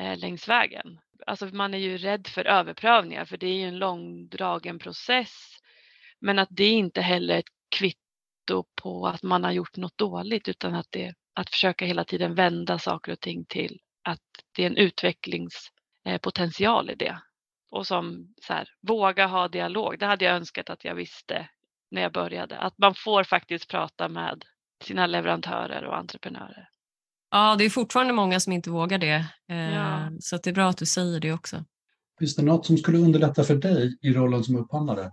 eh, 0.00 0.18
längs 0.18 0.48
vägen 0.48 0.98
alltså 1.26 1.46
man 1.46 1.74
är 1.74 1.78
ju 1.78 1.98
rädd 1.98 2.26
för 2.26 2.44
överprövningar 2.44 3.24
för 3.24 3.36
det 3.36 3.46
är 3.46 3.54
ju 3.54 3.68
en 3.68 3.78
långdragen 3.78 4.78
process. 4.78 5.58
Men 6.18 6.38
att 6.38 6.48
det 6.50 6.68
inte 6.68 7.00
heller 7.00 7.34
är 7.34 7.38
ett 7.38 7.44
kvitto 7.76 8.64
på 8.82 9.06
att 9.06 9.22
man 9.22 9.44
har 9.44 9.52
gjort 9.52 9.76
något 9.76 9.98
dåligt 9.98 10.48
utan 10.48 10.74
att 10.74 10.88
det 10.90 11.14
att 11.34 11.50
försöka 11.50 11.84
hela 11.84 12.04
tiden 12.04 12.34
vända 12.34 12.78
saker 12.78 13.12
och 13.12 13.20
ting 13.20 13.44
till 13.44 13.80
att 14.02 14.20
det 14.56 14.62
är 14.62 14.66
en 14.66 14.76
utvecklingspotential 14.76 16.88
eh, 16.88 16.92
i 16.92 16.96
det. 16.96 17.18
Och 17.70 17.86
som 17.86 18.34
så 18.42 18.52
här, 18.52 18.68
våga 18.80 19.26
ha 19.26 19.48
dialog. 19.48 19.98
Det 19.98 20.06
hade 20.06 20.24
jag 20.24 20.36
önskat 20.36 20.70
att 20.70 20.84
jag 20.84 20.94
visste 20.94 21.48
när 21.94 22.02
jag 22.02 22.12
började. 22.12 22.58
Att 22.58 22.78
man 22.78 22.94
får 22.94 23.24
faktiskt 23.24 23.68
prata 23.68 24.08
med 24.08 24.44
sina 24.84 25.06
leverantörer 25.06 25.84
och 25.84 25.96
entreprenörer. 25.96 26.68
Ja, 27.30 27.56
det 27.58 27.64
är 27.64 27.70
fortfarande 27.70 28.12
många 28.12 28.40
som 28.40 28.52
inte 28.52 28.70
vågar 28.70 28.98
det. 28.98 29.26
Eh, 29.50 29.74
ja. 29.74 30.10
Så 30.20 30.36
det 30.36 30.50
är 30.50 30.54
bra 30.54 30.68
att 30.68 30.78
du 30.78 30.86
säger 30.86 31.20
det 31.20 31.32
också. 31.32 31.64
Finns 32.18 32.36
det 32.36 32.42
något 32.42 32.66
som 32.66 32.76
skulle 32.76 32.98
underlätta 32.98 33.44
för 33.44 33.54
dig 33.54 33.98
i 34.02 34.12
rollen 34.12 34.44
som 34.44 34.56
upphandlare? 34.56 35.10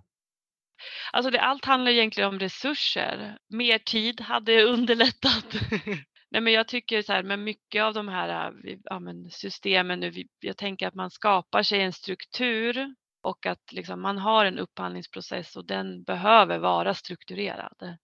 Alltså 1.12 1.32
det, 1.32 1.41
allt 1.41 1.65
handlar 1.65 1.91
egentligen 1.91 2.30
om 2.30 2.39
resurser. 2.39 3.38
Mer 3.50 3.78
tid 3.78 4.22
hade 4.22 4.63
underlättat. 4.63 5.46
Nej, 6.32 6.41
men 6.41 6.54
jag 6.54 6.67
tycker 6.67 7.02
så 7.02 7.13
här 7.13 7.24
med 7.24 7.39
mycket 7.39 7.84
av 7.84 7.94
de 7.94 8.08
här 8.08 8.54
ja, 8.84 9.02
systemen 9.32 10.00
nu, 10.00 10.13
jag 10.39 10.58
tänker 10.58 10.88
att 10.88 10.96
man 10.96 11.12
skapar 11.12 11.63
sig 11.63 11.82
en 11.82 11.94
struktur 11.94 12.96
och 13.22 13.46
att 13.46 13.72
liksom 13.72 14.02
man 14.02 14.18
har 14.18 14.46
en 14.46 14.60
upphandlingsprocess 14.60 15.56
och 15.56 15.66
den 15.66 16.04
behöver 16.04 16.58
vara 16.58 16.94
strukturerad. 16.94 17.98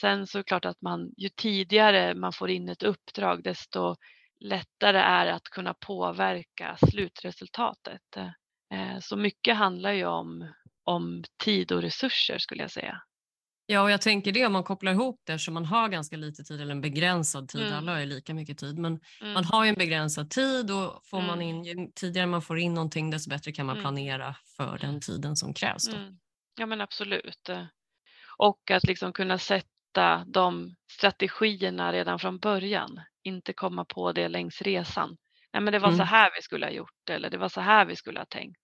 Sen 0.00 0.26
så 0.26 0.38
är 0.38 0.40
det 0.40 0.44
klart 0.44 0.64
att 0.64 0.82
man, 0.82 1.12
ju 1.16 1.28
tidigare 1.28 2.14
man 2.14 2.32
får 2.32 2.50
in 2.50 2.68
ett 2.68 2.82
uppdrag 2.82 3.42
desto 3.42 3.96
lättare 4.40 4.98
är 4.98 5.26
att 5.26 5.44
kunna 5.44 5.74
påverka 5.74 6.76
slutresultatet. 6.90 8.16
Eh, 8.74 8.98
så 9.00 9.16
mycket 9.16 9.56
handlar 9.56 9.92
ju 9.92 10.06
om, 10.06 10.52
om 10.84 11.24
tid 11.44 11.72
och 11.72 11.82
resurser 11.82 12.38
skulle 12.38 12.62
jag 12.62 12.70
säga. 12.70 13.02
Ja, 13.70 13.82
och 13.82 13.90
jag 13.90 14.00
tänker 14.02 14.32
det 14.32 14.46
om 14.46 14.52
man 14.52 14.64
kopplar 14.64 14.92
ihop 14.92 15.20
det 15.26 15.38
så 15.38 15.52
man 15.52 15.64
har 15.64 15.88
ganska 15.88 16.16
lite 16.16 16.44
tid 16.44 16.60
eller 16.60 16.72
en 16.72 16.80
begränsad 16.80 17.48
tid. 17.48 17.62
Mm. 17.62 17.78
Alla 17.78 17.92
har 17.92 18.00
ju 18.00 18.06
lika 18.06 18.34
mycket 18.34 18.58
tid, 18.58 18.78
men 18.78 19.00
Mm. 19.20 19.32
man 19.32 19.44
har 19.44 19.64
ju 19.64 19.68
en 19.68 19.74
begränsad 19.74 20.30
tid 20.30 20.70
och 20.70 21.00
får 21.06 21.20
man 21.22 21.42
Mm. 21.42 21.48
in, 21.48 21.64
ju 21.64 21.88
tidigare 21.94 22.26
man 22.26 22.42
får 22.42 22.58
in 22.58 22.74
någonting 22.74 23.10
desto 23.10 23.30
bättre 23.30 23.52
kan 23.52 23.66
man 23.66 23.76
Mm. 23.76 23.82
planera 23.82 24.36
för 24.56 24.78
den 24.78 25.00
tiden 25.00 25.36
som 25.36 25.54
krävs. 25.54 25.88
Mm. 25.88 26.18
Ja 26.58 26.66
men 26.66 26.80
absolut. 26.80 27.48
Och 28.38 28.70
att 28.70 28.84
liksom 28.84 29.12
kunna 29.12 29.38
sätta 29.38 30.24
de 30.26 30.74
strategierna 30.92 31.92
redan 31.92 32.18
från 32.18 32.38
början. 32.38 33.00
Inte 33.22 33.52
komma 33.52 33.84
på 33.84 34.12
det 34.12 34.28
längs 34.28 34.62
resan. 34.62 35.16
Nej 35.52 35.62
men 35.62 35.72
det 35.72 35.78
var 35.78 35.88
så 35.90 35.94
Mm. 35.94 36.06
här 36.06 36.30
vi 36.36 36.42
skulle 36.42 36.66
ha 36.66 36.70
gjort 36.72 37.10
eller 37.10 37.30
det 37.30 37.38
var 37.38 37.48
så 37.48 37.60
här 37.60 37.84
vi 37.86 37.96
skulle 37.96 38.18
ha 38.20 38.26
tänkt. 38.26 38.60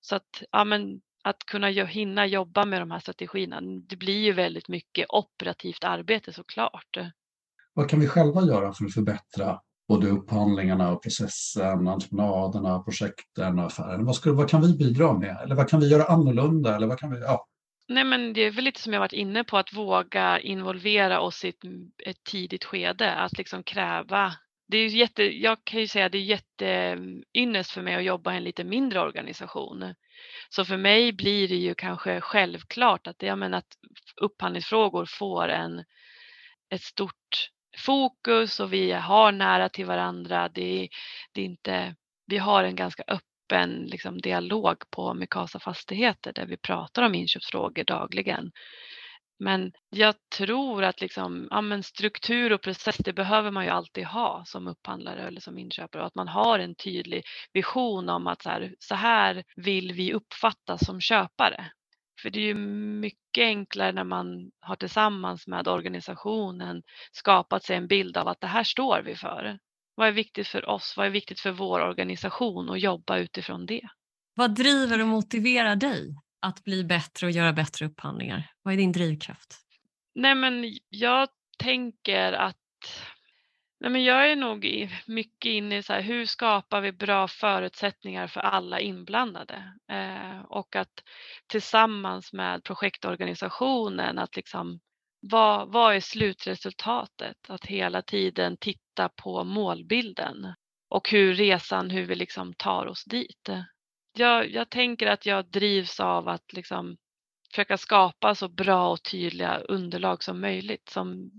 Så 0.00 0.16
att, 0.16 0.42
ja, 0.50 0.64
men 0.64 1.00
att 1.24 1.44
kunna 1.46 1.68
hinna 1.68 2.26
jobba 2.26 2.64
med 2.64 2.82
de 2.82 2.90
här 2.90 2.98
strategierna. 2.98 3.60
Det 3.60 3.96
blir 3.96 4.24
ju 4.24 4.32
väldigt 4.32 4.68
mycket 4.68 5.06
operativt 5.08 5.84
arbete 5.84 6.32
såklart. 6.32 6.96
Vad 7.74 7.90
kan 7.90 8.00
vi 8.00 8.08
själva 8.08 8.42
göra 8.42 8.72
för 8.72 8.84
att 8.84 8.94
förbättra 8.94 9.60
både 9.88 10.08
upphandlingarna 10.08 10.92
och 10.92 11.02
processen, 11.02 11.88
entreprenaderna, 11.88 12.82
projekten 12.82 13.58
och 13.58 13.64
affären? 13.64 14.04
Vad, 14.04 14.16
skulle, 14.16 14.34
vad 14.34 14.50
kan 14.50 14.62
vi 14.62 14.76
bidra 14.76 15.12
med? 15.12 15.36
Eller 15.42 15.54
vad 15.54 15.68
kan 15.68 15.80
vi 15.80 15.88
göra 15.88 16.04
annorlunda? 16.04 16.76
Eller 16.76 16.86
vad 16.86 16.98
kan 16.98 17.10
vi, 17.10 17.20
ja. 17.20 17.46
Nej 17.88 18.04
men 18.04 18.32
det 18.32 18.40
är 18.40 18.50
väl 18.50 18.64
lite 18.64 18.80
som 18.80 18.92
jag 18.92 19.00
varit 19.00 19.12
inne 19.12 19.44
på 19.44 19.58
att 19.58 19.72
våga 19.72 20.40
involvera 20.40 21.20
oss 21.20 21.44
i 21.44 21.48
ett, 21.48 21.64
ett 22.06 22.24
tidigt 22.24 22.64
skede. 22.64 23.14
Att 23.14 23.38
liksom 23.38 23.62
kräva. 23.62 24.32
Det 24.68 24.78
är 24.78 24.86
jätte, 24.88 25.22
jag 25.22 25.58
kan 25.64 25.80
ju 25.80 25.88
säga 25.88 26.06
att 26.06 26.12
det 26.12 26.18
är 26.18 26.22
jätteynnest 26.22 27.70
för 27.70 27.82
mig 27.82 27.94
att 27.94 28.04
jobba 28.04 28.34
i 28.34 28.36
en 28.36 28.44
lite 28.44 28.64
mindre 28.64 29.00
organisation. 29.00 29.94
Så 30.48 30.64
för 30.64 30.76
mig 30.76 31.12
blir 31.12 31.48
det 31.48 31.56
ju 31.56 31.74
kanske 31.74 32.20
självklart 32.20 33.06
att, 33.06 33.22
jag 33.22 33.38
menar, 33.38 33.58
att 33.58 33.76
upphandlingsfrågor 34.20 35.06
får 35.06 35.48
en, 35.48 35.84
ett 36.70 36.82
stort 36.82 37.50
fokus 37.76 38.60
och 38.60 38.72
vi 38.72 38.92
har 38.92 39.32
nära 39.32 39.68
till 39.68 39.86
varandra. 39.86 40.48
Det, 40.48 40.88
det 41.32 41.40
är 41.40 41.44
inte, 41.44 41.94
vi 42.26 42.38
har 42.38 42.64
en 42.64 42.76
ganska 42.76 43.02
öppen 43.06 43.70
liksom, 43.70 44.20
dialog 44.20 44.90
på 44.90 45.14
Mikasa 45.14 45.58
Fastigheter 45.58 46.32
där 46.32 46.46
vi 46.46 46.56
pratar 46.56 47.02
om 47.02 47.14
inköpsfrågor 47.14 47.84
dagligen. 47.84 48.50
Men 49.38 49.72
jag 49.90 50.14
tror 50.36 50.84
att 50.84 51.00
liksom, 51.00 51.48
ja, 51.50 51.60
men 51.60 51.82
struktur 51.82 52.52
och 52.52 52.62
process, 52.62 52.96
det 52.96 53.12
behöver 53.12 53.50
man 53.50 53.64
ju 53.64 53.70
alltid 53.70 54.04
ha 54.04 54.44
som 54.46 54.68
upphandlare 54.68 55.26
eller 55.26 55.40
som 55.40 55.58
inköpare 55.58 56.02
och 56.02 56.06
att 56.06 56.14
man 56.14 56.28
har 56.28 56.58
en 56.58 56.74
tydlig 56.74 57.24
vision 57.52 58.08
om 58.08 58.26
att 58.26 58.42
så 58.42 58.48
här, 58.48 58.74
så 58.78 58.94
här 58.94 59.44
vill 59.56 59.92
vi 59.92 60.12
uppfattas 60.12 60.86
som 60.86 61.00
köpare. 61.00 61.70
För 62.22 62.30
det 62.30 62.40
är 62.40 62.44
ju 62.44 62.54
mycket 63.00 63.42
enklare 63.42 63.92
när 63.92 64.04
man 64.04 64.50
har 64.60 64.76
tillsammans 64.76 65.46
med 65.46 65.68
organisationen 65.68 66.82
skapat 67.12 67.64
sig 67.64 67.76
en 67.76 67.86
bild 67.86 68.16
av 68.16 68.28
att 68.28 68.40
det 68.40 68.46
här 68.46 68.64
står 68.64 69.02
vi 69.02 69.16
för. 69.16 69.58
Vad 69.94 70.08
är 70.08 70.12
viktigt 70.12 70.48
för 70.48 70.68
oss? 70.68 70.94
Vad 70.96 71.06
är 71.06 71.10
viktigt 71.10 71.40
för 71.40 71.50
vår 71.50 71.80
organisation 71.80 72.68
och 72.68 72.78
jobba 72.78 73.18
utifrån 73.18 73.66
det? 73.66 73.88
Vad 74.34 74.54
driver 74.54 75.00
och 75.00 75.08
motiverar 75.08 75.76
dig 75.76 76.14
att 76.40 76.64
bli 76.64 76.84
bättre 76.84 77.26
och 77.26 77.30
göra 77.30 77.52
bättre 77.52 77.86
upphandlingar? 77.86 78.50
Vad 78.62 78.74
är 78.74 78.78
din 78.78 78.92
drivkraft? 78.92 79.60
Nej 80.14 80.34
men 80.34 80.78
jag 80.88 81.28
tänker 81.58 82.32
att 82.32 82.56
Nej, 83.80 83.90
men 83.90 84.04
jag 84.04 84.30
är 84.30 84.36
nog 84.36 84.90
mycket 85.06 85.50
inne 85.50 85.76
i 85.76 85.82
så 85.82 85.92
här, 85.92 86.00
hur 86.00 86.26
skapar 86.26 86.80
vi 86.80 86.92
bra 86.92 87.28
förutsättningar 87.28 88.26
för 88.26 88.40
alla 88.40 88.80
inblandade? 88.80 89.72
Eh, 89.90 90.40
och 90.40 90.76
att 90.76 91.02
tillsammans 91.46 92.32
med 92.32 92.64
projektorganisationen 92.64 94.18
att 94.18 94.36
liksom 94.36 94.80
vad, 95.20 95.72
vad 95.72 95.94
är 95.94 96.00
slutresultatet? 96.00 97.36
Att 97.48 97.66
hela 97.66 98.02
tiden 98.02 98.56
titta 98.56 99.08
på 99.08 99.44
målbilden 99.44 100.54
och 100.88 101.10
hur 101.10 101.34
resan, 101.34 101.90
hur 101.90 102.06
vi 102.06 102.14
liksom 102.14 102.54
tar 102.54 102.86
oss 102.86 103.04
dit. 103.04 103.48
Jag, 104.18 104.50
jag 104.50 104.70
tänker 104.70 105.06
att 105.06 105.26
jag 105.26 105.50
drivs 105.50 106.00
av 106.00 106.28
att 106.28 106.52
liksom 106.52 106.96
försöka 107.50 107.78
skapa 107.78 108.34
så 108.34 108.48
bra 108.48 108.88
och 108.90 109.02
tydliga 109.02 109.58
underlag 109.58 110.22
som 110.22 110.40
möjligt 110.40 110.88
som 110.88 111.30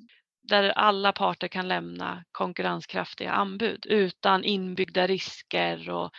där 0.42 0.70
alla 0.70 1.12
parter 1.12 1.48
kan 1.48 1.68
lämna 1.68 2.24
konkurrenskraftiga 2.32 3.32
anbud 3.32 3.86
utan 3.86 4.44
inbyggda 4.44 5.08
risker 5.08 5.90
och 5.90 6.12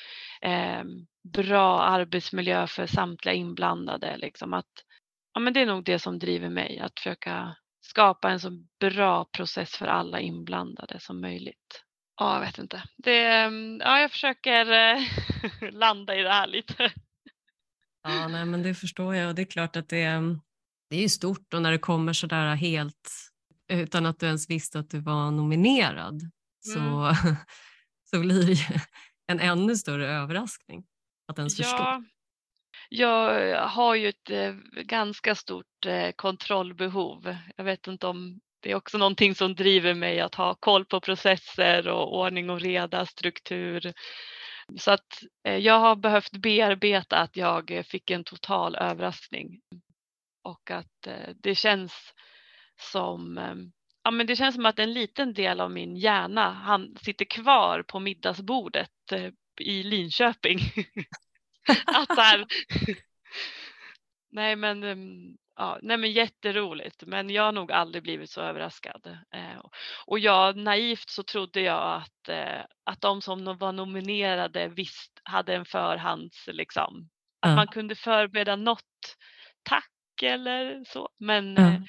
eh, 0.42 0.84
bra 1.32 1.82
arbetsmiljö 1.82 2.66
för 2.66 2.86
samtliga 2.86 3.34
inblandade. 3.34 4.16
Liksom 4.16 4.54
att, 4.54 4.70
ja, 5.34 5.40
men 5.40 5.52
det 5.52 5.60
är 5.60 5.66
nog 5.66 5.84
det 5.84 5.98
som 5.98 6.18
driver 6.18 6.48
mig, 6.48 6.78
att 6.78 6.98
försöka 6.98 7.56
skapa 7.80 8.30
en 8.30 8.40
så 8.40 8.50
bra 8.80 9.24
process 9.24 9.70
för 9.70 9.86
alla 9.86 10.20
inblandade 10.20 11.00
som 11.00 11.20
möjligt. 11.20 11.84
Ja, 12.20 12.34
jag 12.34 12.40
vet 12.40 12.58
inte. 12.58 12.82
Det, 12.96 13.24
ehm, 13.26 13.80
ja, 13.84 14.00
jag 14.00 14.10
försöker 14.10 14.70
eh, 14.70 15.02
landa 15.70 16.16
i 16.16 16.22
det 16.22 16.32
här 16.32 16.46
lite. 16.46 16.92
Ja, 18.02 18.28
nej, 18.28 18.44
men 18.44 18.62
det 18.62 18.74
förstår 18.74 19.14
jag 19.14 19.28
och 19.28 19.34
det 19.34 19.42
är 19.42 19.46
klart 19.46 19.76
att 19.76 19.88
det, 19.88 20.20
det 20.90 21.04
är 21.04 21.08
stort 21.08 21.54
och 21.54 21.62
när 21.62 21.70
det 21.70 21.78
kommer 21.78 22.12
sådär 22.12 22.54
helt 22.54 23.10
utan 23.72 24.06
att 24.06 24.20
du 24.20 24.26
ens 24.26 24.50
visste 24.50 24.78
att 24.78 24.90
du 24.90 25.00
var 25.00 25.30
nominerad 25.30 26.20
så, 26.60 27.14
så 28.10 28.20
blir 28.20 28.46
det 28.46 28.52
ju 28.52 28.80
en 29.26 29.40
ännu 29.40 29.76
större 29.76 30.08
överraskning 30.08 30.84
att 31.28 31.38
ens 31.38 31.56
förstå. 31.56 31.76
Ja, 31.78 32.02
jag 32.90 33.68
har 33.68 33.94
ju 33.94 34.08
ett 34.08 34.30
eh, 34.30 34.52
ganska 34.82 35.34
stort 35.34 35.86
eh, 35.86 36.10
kontrollbehov. 36.16 37.36
Jag 37.56 37.64
vet 37.64 37.86
inte 37.86 38.06
om 38.06 38.40
det 38.60 38.70
är 38.70 38.74
också 38.74 38.98
någonting 38.98 39.34
som 39.34 39.54
driver 39.54 39.94
mig 39.94 40.20
att 40.20 40.34
ha 40.34 40.54
koll 40.54 40.84
på 40.84 41.00
processer 41.00 41.88
och 41.88 42.18
ordning 42.18 42.50
och 42.50 42.60
reda, 42.60 43.06
struktur. 43.06 43.92
Så 44.78 44.90
att 44.90 45.22
eh, 45.44 45.56
jag 45.56 45.78
har 45.80 45.96
behövt 45.96 46.32
bearbeta 46.32 47.16
att 47.16 47.36
jag 47.36 47.70
eh, 47.70 47.82
fick 47.82 48.10
en 48.10 48.24
total 48.24 48.76
överraskning 48.76 49.60
och 50.42 50.70
att 50.70 51.06
eh, 51.06 51.34
det 51.42 51.54
känns 51.54 52.14
som 52.80 53.40
Ja, 54.02 54.10
men 54.10 54.26
det 54.26 54.36
känns 54.36 54.54
som 54.54 54.66
att 54.66 54.78
en 54.78 54.92
liten 54.92 55.34
del 55.34 55.60
av 55.60 55.70
min 55.70 55.96
hjärna 55.96 56.50
han 56.50 56.96
sitter 57.02 57.24
kvar 57.24 57.82
på 57.82 58.00
middagsbordet 58.00 58.90
i 59.60 59.82
Linköping. 59.82 60.58
att 61.86 62.16
här, 62.18 62.46
nej, 64.32 64.56
men, 64.56 64.84
ehm, 64.84 65.36
ja, 65.60 65.78
nej 65.82 65.96
men 65.96 66.12
jätteroligt 66.12 67.02
men 67.06 67.30
jag 67.30 67.42
har 67.42 67.52
nog 67.52 67.72
aldrig 67.72 68.02
blivit 68.02 68.30
så 68.30 68.40
överraskad. 68.40 69.18
Eh, 69.34 69.60
och 70.06 70.18
jag 70.18 70.56
naivt 70.56 71.10
så 71.10 71.22
trodde 71.22 71.60
jag 71.60 72.02
att, 72.02 72.28
eh, 72.28 72.64
att 72.84 73.00
de 73.00 73.22
som 73.22 73.44
var 73.58 73.72
nominerade 73.72 74.68
visst 74.68 75.20
hade 75.24 75.54
en 75.54 75.64
förhands 75.64 76.46
liksom. 76.46 77.08
Att 77.40 77.56
man 77.56 77.66
kunde 77.66 77.94
förbereda 77.94 78.56
något 78.56 79.16
tack 79.62 80.22
eller 80.22 80.84
så. 80.84 81.08
Men 81.18 81.54
Ja. 81.54 81.82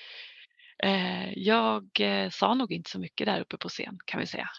eh, 0.87 1.33
jag 1.35 1.87
eh, 1.99 2.29
sa 2.29 2.53
nog 2.53 2.71
inte 2.71 2.89
så 2.89 2.99
mycket 2.99 3.25
där 3.27 3.39
uppe 3.41 3.57
på 3.57 3.69
scen 3.69 3.97
kan 4.05 4.19
vi 4.19 4.25
säga. 4.27 4.49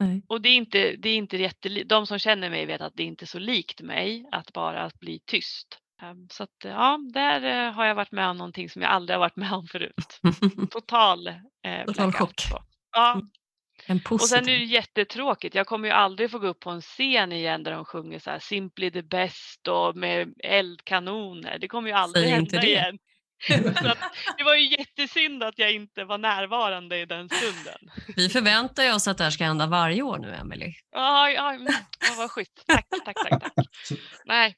Nej. 0.00 0.22
Och 0.28 0.40
det 0.42 0.48
är 0.48 0.56
inte, 0.56 0.96
det 0.96 1.08
är 1.08 1.16
inte 1.16 1.36
jätteli- 1.36 1.84
de 1.84 2.06
som 2.06 2.18
känner 2.18 2.50
mig 2.50 2.66
vet 2.66 2.80
att 2.80 2.92
det 2.96 3.02
är 3.02 3.06
inte 3.06 3.26
så 3.26 3.38
likt 3.38 3.80
mig 3.80 4.28
att 4.32 4.52
bara 4.52 4.82
att 4.82 4.98
bli 5.00 5.20
tyst. 5.26 5.78
Ehm, 6.02 6.28
Så 6.30 6.42
att 6.42 6.56
ja, 6.64 6.98
där 7.12 7.66
eh, 7.66 7.72
har 7.72 7.84
jag 7.84 7.94
varit 7.94 8.12
med 8.12 8.28
om 8.28 8.36
någonting 8.36 8.70
som 8.70 8.82
jag 8.82 8.90
aldrig 8.90 9.14
har 9.14 9.20
varit 9.20 9.36
med 9.36 9.52
om 9.52 9.66
förut. 9.66 10.20
Total, 10.70 11.26
eh, 11.26 11.34
Total 11.86 12.10
blackout 12.10 12.40
chock. 12.40 12.64
Ja, 12.92 13.22
En 13.86 14.00
och 14.10 14.20
sen 14.20 14.48
är 14.48 14.58
det 14.58 14.64
jättetråkigt. 14.64 15.54
Jag 15.54 15.66
kommer 15.66 15.88
ju 15.88 15.94
aldrig 15.94 16.30
få 16.30 16.38
gå 16.38 16.46
upp 16.46 16.60
på 16.60 16.70
en 16.70 16.80
scen 16.80 17.32
igen 17.32 17.62
där 17.62 17.72
de 17.72 17.84
sjunger 17.84 18.18
så 18.18 18.30
här 18.30 18.38
Simply 18.38 18.90
the 18.90 19.02
best 19.02 19.68
och 19.68 19.96
med 19.96 20.34
eldkanoner. 20.44 21.58
Det 21.58 21.68
kommer 21.68 21.88
ju 21.88 21.94
aldrig 21.94 22.24
Säg 22.24 22.32
hända 22.32 22.60
det. 22.60 22.66
igen. 22.66 22.98
att, 23.66 23.98
det 24.38 24.44
var 24.44 24.54
ju 24.54 24.68
jättesynd 24.68 25.42
att 25.42 25.58
jag 25.58 25.72
inte 25.72 26.04
var 26.04 26.18
närvarande 26.18 26.98
i 26.98 27.06
den 27.06 27.28
stunden. 27.28 27.90
Vi 28.16 28.28
förväntar 28.28 28.94
oss 28.94 29.08
att 29.08 29.18
det 29.18 29.24
här 29.24 29.30
ska 29.30 29.44
hända 29.44 29.66
varje 29.66 30.02
år 30.02 30.18
nu, 30.18 30.34
Emily. 30.34 30.72
Ja, 30.92 31.30
ja, 31.30 31.52
mm, 31.54 31.66
ja 32.00 32.14
vad 32.16 32.30
schysst. 32.30 32.64
Tack, 32.66 32.86
tack, 33.04 33.16
tack. 33.16 33.40
tack. 33.40 33.52
Nej, 34.24 34.56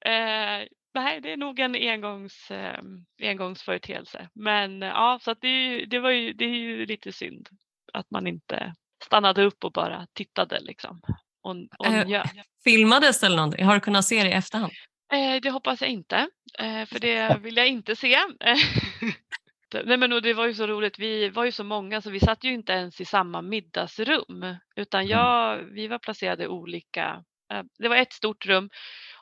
eh, 0.00 0.66
nej, 0.94 1.20
det 1.20 1.32
är 1.32 1.36
nog 1.36 1.58
en 1.60 1.74
engångs, 1.74 2.50
eh, 2.50 2.80
engångsföreteelse. 3.22 4.28
Men 4.34 4.82
eh, 4.82 4.88
ja, 4.88 5.18
så 5.22 5.34
det, 5.34 5.48
är 5.48 5.86
det, 5.86 5.98
var 5.98 6.10
ju, 6.10 6.32
det 6.32 6.44
är 6.44 6.48
ju 6.56 6.86
lite 6.86 7.12
synd 7.12 7.48
att 7.92 8.10
man 8.10 8.26
inte 8.26 8.74
stannade 9.04 9.42
upp 9.44 9.64
och 9.64 9.72
bara 9.72 10.06
tittade 10.14 10.60
liksom. 10.60 11.00
Och, 11.42 11.56
och 11.78 11.86
Eh, 11.86 12.06
njöt. 12.06 12.30
Filmades 12.64 13.22
eller 13.22 13.36
någonting? 13.36 13.64
Har 13.64 13.74
du 13.74 13.80
kunnat 13.80 14.04
se 14.04 14.22
det 14.22 14.28
i 14.28 14.32
efterhand? 14.32 14.72
Eh, 15.12 15.40
det 15.42 15.50
hoppas 15.50 15.80
jag 15.80 15.90
inte, 15.90 16.16
eh, 16.58 16.86
för 16.86 16.98
det 16.98 17.38
vill 17.42 17.56
jag 17.56 17.68
inte 17.68 17.96
se. 17.96 18.16
nej 19.84 19.96
men 19.96 20.12
och 20.12 20.22
det 20.22 20.34
var 20.34 20.46
ju 20.46 20.54
så 20.54 20.66
roligt, 20.66 20.98
vi 20.98 21.28
var 21.28 21.44
ju 21.44 21.52
så 21.52 21.64
många 21.64 22.00
så 22.02 22.10
vi 22.10 22.20
satt 22.20 22.44
ju 22.44 22.52
inte 22.52 22.72
ens 22.72 23.00
i 23.00 23.04
samma 23.04 23.42
middagsrum 23.42 24.56
utan 24.76 25.00
Mm. 25.00 25.10
jag, 25.10 25.56
vi 25.58 25.86
var 25.88 25.98
placerade 25.98 26.48
olika. 26.48 27.24
eh, 27.52 27.62
Det 27.78 27.88
var 27.88 27.96
ett 27.96 28.12
stort 28.12 28.46
rum 28.46 28.70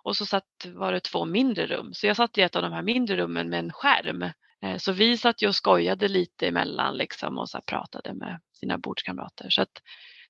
och 0.05 0.17
så 0.17 0.27
satt, 0.27 0.67
var 0.67 0.93
det 0.93 1.01
två 1.01 1.25
mindre 1.25 1.67
rum. 1.67 1.95
Så 1.95 2.07
jag 2.07 2.17
satt 2.17 2.39
i 2.39 2.43
ett 2.43 2.57
av 2.57 2.63
de 2.63 2.73
här 2.73 2.83
mindre 2.83 3.17
rummen 3.17 3.49
med 3.49 3.59
en 3.59 3.73
skärm. 3.73 4.23
Eh, 4.63 4.77
Så 4.79 4.93
vi 4.93 5.19
satt 5.19 5.43
ju 5.43 5.49
och 5.49 5.55
skojade 5.55 6.09
lite 6.09 6.49
emellan 6.49 6.97
liksom 6.97 7.39
och 7.39 7.51
så 7.51 7.61
pratade 7.67 8.15
med 8.15 8.41
sina 8.53 8.79
bordskamrater. 8.79 9.51
Så 9.51 9.67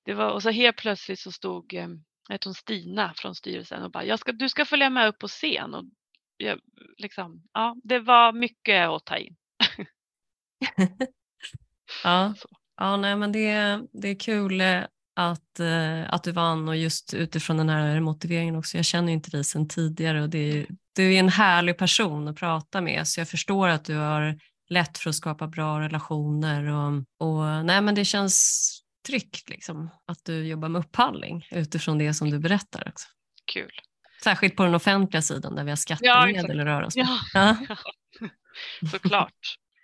det 0.05 0.15
var, 0.15 0.31
och 0.31 0.43
så 0.43 0.51
helt 0.51 0.77
plötsligt 0.77 1.21
så 1.21 1.33
stod 1.33 1.75
eh, 1.75 1.89
jag 2.29 2.35
heter 2.35 2.47
hon 2.47 2.55
Stina 2.55 3.15
från 3.17 3.35
styrelsen 3.35 3.83
och 3.83 3.91
bara, 3.91 4.05
jag 4.05 4.19
ska, 4.19 4.33
du 4.33 4.49
ska 4.49 4.65
följa 4.65 4.91
med 4.91 5.09
upp 5.09 5.19
på 5.19 5.29
scen. 5.29 5.75
Och 5.75 5.85
jag, 6.37 6.61
liksom, 6.97 7.43
ja, 7.53 7.77
det 7.85 7.99
var 7.99 8.33
mycket 8.33 8.89
att 8.89 9.05
ta 9.05 9.17
in. 9.17 9.37
Ja, 12.05 12.35
ja 12.77 12.97
nej, 12.97 13.17
men 13.17 13.33
det, 13.33 13.81
det 13.93 14.09
är 14.09 14.21
kul 14.21 14.61
eh, 14.61 14.85
att, 15.17 15.61
eh, 15.61 16.15
att 16.15 16.23
du 16.23 16.33
vann 16.33 16.69
och 16.69 16.77
just 16.77 17.15
utifrån 17.15 17.57
den 17.57 17.69
här 17.69 18.01
motiveringen 18.01 18.57
också. 18.57 18.77
Jag 18.77 18.85
känner 18.85 19.09
ju 19.09 19.15
inte 19.15 19.31
dig 19.31 19.45
sedan 19.45 19.69
tidigare 19.69 20.23
och 20.23 20.29
det 20.29 20.39
är, 20.39 20.67
du 20.95 21.15
är 21.15 21.19
en 21.19 21.29
härlig 21.29 21.79
person 21.79 22.29
att 22.29 22.37
prata 22.37 22.81
med 22.81 23.09
så 23.09 23.21
jag 23.21 23.29
förstår 23.29 23.69
att 23.69 23.85
du 23.85 23.97
har 23.97 24.39
lätt 24.69 24.99
för 24.99 25.11
att 25.11 25.17
skapa 25.17 25.47
bra 25.47 25.81
relationer 25.81 26.65
och, 26.65 26.93
och 27.29 27.65
nej, 27.65 27.83
men 27.83 27.95
det 27.95 28.05
känns 28.05 28.71
tryggt 29.07 29.51
liksom, 29.51 29.91
att 30.07 30.25
du 30.25 30.47
jobbar 30.47 30.69
med 30.69 30.79
upphandling 30.79 31.47
utifrån 31.51 31.99
det 31.99 32.15
som 32.15 32.31
du 32.31 32.39
berättar 32.39 32.89
också. 32.89 33.09
Kul. 33.53 33.73
Särskilt 34.25 34.57
på 34.57 34.65
den 34.65 34.75
offentliga 34.75 35.23
sidan 35.23 35.55
där 35.55 35.65
vi 35.65 35.71
har 35.71 35.77
skattemedel 35.77 36.61
att 36.61 36.67
röra 36.67 36.87
oss 36.87 36.97
med. 36.97 37.07
Ja, 37.35 37.57
Ja. 37.71 37.77
såklart. 38.91 39.35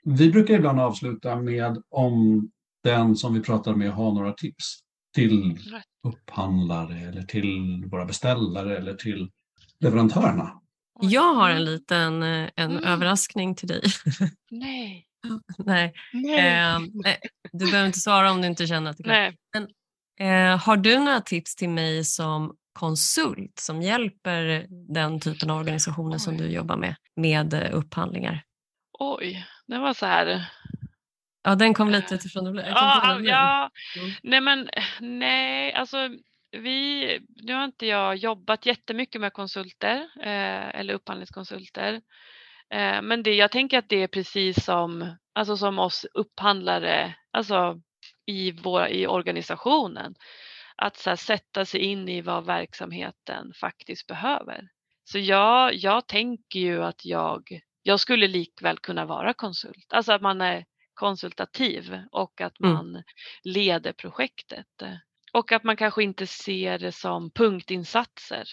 Vi 0.05 0.31
brukar 0.31 0.55
ibland 0.55 0.81
avsluta 0.81 1.37
med 1.37 1.83
om 1.91 2.49
den 2.85 3.17
som 3.17 3.35
vi 3.35 3.41
pratade 3.41 3.77
med 3.77 3.93
har 3.93 4.13
några 4.13 4.33
tips 4.33 4.81
till 5.15 5.59
upphandlare 6.09 6.99
eller 7.09 7.23
till 7.23 7.85
våra 7.87 8.05
beställare 8.05 8.77
eller 8.77 8.95
till 8.95 9.31
leverantörerna. 9.81 10.61
Jag 11.01 11.35
har 11.35 11.51
en 11.51 11.65
liten 11.65 12.23
eh, 12.23 12.51
en 12.57 12.71
Mm. 12.71 12.85
överraskning 12.85 13.55
till 13.55 13.69
dig. 13.69 13.83
Nej. 14.51 15.07
nej, 15.59 15.93
Nej. 16.13 16.39
eh, 16.39 16.77
eh, 16.77 17.17
du 17.53 17.65
behöver 17.71 17.87
inte 17.87 18.01
svara 18.01 18.31
om 18.31 18.41
du 18.41 18.47
inte 18.47 18.67
känner 18.67 18.91
att 18.91 18.97
det 18.97 19.03
är 19.11 19.31
klart. 19.31 19.35
Nej. 20.19 20.51
Eh, 20.53 20.59
har 20.59 20.77
du 20.77 20.99
några 20.99 21.21
tips 21.21 21.57
till 21.57 21.69
mig 21.69 22.05
som 22.05 22.57
konsult 22.73 23.59
som 23.59 23.83
hjälper 23.83 24.67
den 24.95 25.21
typen 25.21 25.51
av 25.51 25.59
organisationer 25.59 26.19
som 26.19 26.33
Oj. 26.35 26.39
du 26.39 26.47
jobbar 26.49 26.77
med, 26.77 26.95
med 27.17 27.55
eh, 27.55 27.69
upphandlingar? 27.73 28.43
Oj, 28.99 29.47
det 29.67 29.79
var 29.79 29.95
så 29.95 30.07
här. 30.07 30.45
Ja, 31.43 31.55
den 31.55 31.75
kom 31.75 31.91
lite 31.91 32.15
utifrån 32.15 32.57
det. 32.57 32.69
Ja, 32.69 33.21
ja. 33.21 33.71
Mm. 33.97 34.11
Nej 34.23 34.41
men 34.41 34.71
nej, 35.01 35.73
alltså 35.73 36.09
vi, 36.53 37.19
nu 37.43 37.55
har 37.55 37.65
inte 37.65 37.87
jag 37.87 38.17
jobbat 38.17 38.67
jättemycket 38.67 39.21
med 39.21 39.33
konsulter 39.33 39.97
eh, 40.21 40.81
eller 40.81 40.95
upphandlingskonsulter. 40.95 41.95
Eh, 42.75 43.03
men 43.03 43.23
det, 43.23 43.35
jag 43.35 43.51
tänker 43.51 43.79
att 43.79 43.89
det 43.89 44.03
är 44.03 44.09
precis 44.09 44.65
som, 44.65 45.17
alltså 45.33 45.57
som 45.57 45.79
oss 45.79 46.07
upphandlare, 46.15 47.15
alltså 47.31 47.81
i, 48.27 48.53
vår, 48.53 48.87
i 48.87 49.07
organisationen. 49.07 50.15
Att 50.77 50.97
så 50.97 51.11
här, 51.11 51.17
sätta 51.17 51.65
sig 51.65 51.81
in 51.81 52.09
i 52.09 52.21
vad 52.21 52.47
verksamheten 52.47 53.53
faktiskt 53.61 54.07
behöver. 54.07 54.69
Så 55.05 55.19
jag, 55.19 55.75
jag 55.75 56.07
tänker 56.07 56.59
ju 56.59 56.85
att 56.85 57.05
jag, 57.05 57.61
jag 57.83 58.01
skulle 58.01 58.27
likväl 58.27 58.79
kunna 58.79 59.05
vara 59.05 59.35
konsult. 59.35 59.93
Alltså 59.93 60.13
att 60.13 60.23
man 60.23 60.41
är 60.41 60.65
konsultativ 61.01 61.99
och 62.13 62.41
att 62.41 62.61
Mm. 62.61 62.75
man 62.75 63.03
leder 63.45 63.93
projektet. 63.93 64.67
Och 65.33 65.53
att 65.53 65.65
man 65.65 65.77
kanske 65.77 66.03
inte 66.03 66.27
ser 66.27 66.79
det 66.79 66.93
som 66.93 67.31
punktinsatser. 67.31 68.45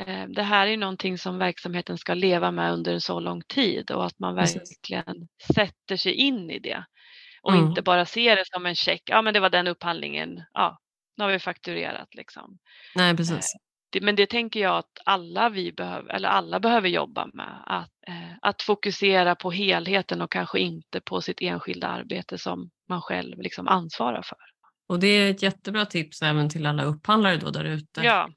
Eh, 0.00 0.26
Det 0.28 0.42
här 0.42 0.66
är 0.66 0.76
någonting 0.76 1.18
som 1.18 1.38
verksamheten 1.38 1.98
ska 1.98 2.14
leva 2.14 2.50
med 2.50 2.72
under 2.72 2.92
en 2.94 3.00
så 3.00 3.20
lång 3.20 3.42
tid 3.42 3.90
och 3.90 4.06
att 4.06 4.18
man 4.18 4.34
verkligen 4.34 5.28
sätter 5.54 5.96
sig 5.96 6.12
in 6.14 6.50
i 6.50 6.58
det. 6.58 6.84
Och 7.42 7.52
Mm. 7.54 7.66
inte 7.68 7.82
bara 7.82 8.06
ser 8.06 8.36
det 8.36 8.44
som 8.46 8.66
en 8.66 8.74
check, 8.74 9.02
ja 9.06 9.22
men 9.22 9.34
det 9.34 9.40
var 9.40 9.50
den 9.50 9.66
upphandlingen, 9.68 10.42
ja, 10.52 10.78
nu 11.16 11.24
har 11.24 11.30
vi 11.32 11.38
fakturerat 11.38 12.14
liksom. 12.14 12.58
Nej, 12.96 13.16
precis. 13.16 13.52
Det, 13.92 14.00
men 14.00 14.16
det 14.16 14.26
tänker 14.26 14.60
jag 14.60 14.76
att 14.78 14.98
alla 15.04 15.48
vi 15.48 15.72
behöver, 15.72 16.10
eller 16.14 16.28
alla 16.28 16.60
behöver 16.60 16.88
jobba 16.88 17.26
med. 17.34 17.62
Att, 17.66 17.90
eh, 18.08 18.36
att 18.42 18.62
fokusera 18.62 19.34
på 19.34 19.50
helheten 19.50 20.22
och 20.22 20.32
kanske 20.32 20.58
inte 20.60 21.00
på 21.00 21.20
sitt 21.20 21.40
enskilda 21.40 21.88
arbete 21.88 22.38
som 22.38 22.70
man 22.88 23.02
själv 23.02 23.40
liksom 23.40 23.68
ansvarar 23.68 24.22
för. 24.22 24.38
Och 24.88 25.00
det 25.00 25.06
är 25.06 25.30
ett 25.30 25.42
jättebra 25.42 25.86
tips 25.86 26.22
även 26.22 26.48
till 26.48 26.66
alla 26.66 26.82
upphandlare 26.84 27.36
då 27.36 27.50
där 27.50 27.64
ute. 27.64 28.00
Ja, 28.00 28.30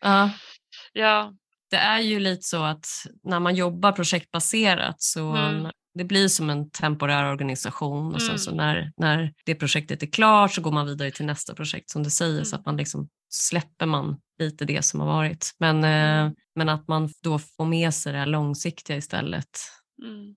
Ja, 0.00 0.30
ja, 0.92 1.32
det 1.70 1.76
är 1.76 2.00
ju 2.00 2.20
lite 2.20 2.42
så 2.42 2.62
att 2.62 2.86
när 3.22 3.40
man 3.40 3.54
jobbar 3.54 3.92
projektbaserat 3.92 4.96
så 4.98 5.36
Mm. 5.36 5.70
det 5.94 6.04
blir 6.04 6.28
som 6.28 6.50
en 6.50 6.70
temporär 6.70 7.30
organisation 7.30 8.14
och 8.14 8.20
sen 8.20 8.28
Mm. 8.30 8.38
så 8.38 8.54
när, 8.54 8.92
när 8.96 9.32
det 9.46 9.54
projektet 9.54 10.02
är 10.02 10.06
klart 10.06 10.52
så 10.52 10.60
går 10.60 10.72
man 10.72 10.86
vidare 10.86 11.10
till 11.10 11.26
nästa 11.26 11.54
projekt 11.54 11.90
som 11.90 12.02
du 12.02 12.10
säger 12.10 12.44
så 12.44 12.54
Mm. 12.56 12.60
att 12.60 12.66
man 12.66 12.76
liksom 12.76 13.08
släpper 13.28 13.86
man 13.86 14.20
lite 14.38 14.64
det 14.64 14.82
som 14.84 15.00
har 15.00 15.06
varit. 15.06 15.50
Men, 15.58 15.84
eh, 15.84 16.20
Mm. 16.20 16.34
men 16.54 16.68
att 16.68 16.88
man 16.88 17.08
då 17.22 17.38
får 17.38 17.64
med 17.64 17.94
sig 17.94 18.12
det 18.12 18.18
här 18.18 18.26
långsiktiga 18.26 18.96
istället. 18.96 19.58
mm, 20.02 20.34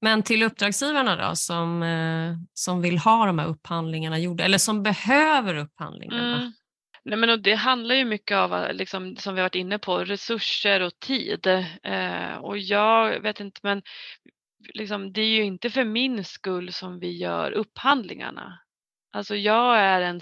Men 0.00 0.22
till 0.22 0.42
uppdragsgivarna 0.42 1.28
då 1.28 1.36
som, 1.36 1.82
eh, 1.82 2.34
som 2.54 2.82
vill 2.82 2.98
ha 2.98 3.26
de 3.26 3.38
här 3.38 3.46
upphandlingarna 3.46 4.18
gjorda 4.18 4.44
eller 4.44 4.58
som 4.58 4.82
behöver 4.82 5.54
upphandlingarna. 5.54 6.36
mm. 6.36 6.52
Nej, 7.04 7.18
men 7.18 7.42
det 7.42 7.54
handlar 7.54 7.94
ju 7.94 8.04
mycket 8.04 8.36
av, 8.36 8.74
liksom, 8.74 9.16
som 9.16 9.34
vi 9.34 9.40
varit 9.40 9.54
inne 9.54 9.78
på, 9.78 9.98
resurser 10.04 10.80
och 10.80 10.98
tid. 10.98 11.46
Eh, 11.82 12.34
och 12.34 12.58
jag 12.58 13.20
vet 13.20 13.40
inte, 13.40 13.60
men 13.62 13.82
liksom, 14.74 15.12
det 15.12 15.20
är 15.20 15.26
ju 15.28 15.42
inte 15.42 15.70
för 15.70 15.84
min 15.84 16.24
skull 16.24 16.72
som 16.72 16.98
vi 16.98 17.16
gör 17.18 17.52
upphandlingarna. 17.52 18.58
Alltså 19.12 19.36
jag 19.36 19.78
är 19.78 20.00
en 20.00 20.20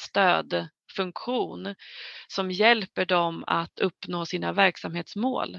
stödfunktion 0.88 1.74
som 2.28 2.50
hjälper 2.50 3.04
dem 3.06 3.44
att 3.46 3.78
uppnå 3.80 4.26
sina 4.26 4.52
verksamhetsmål. 4.52 5.58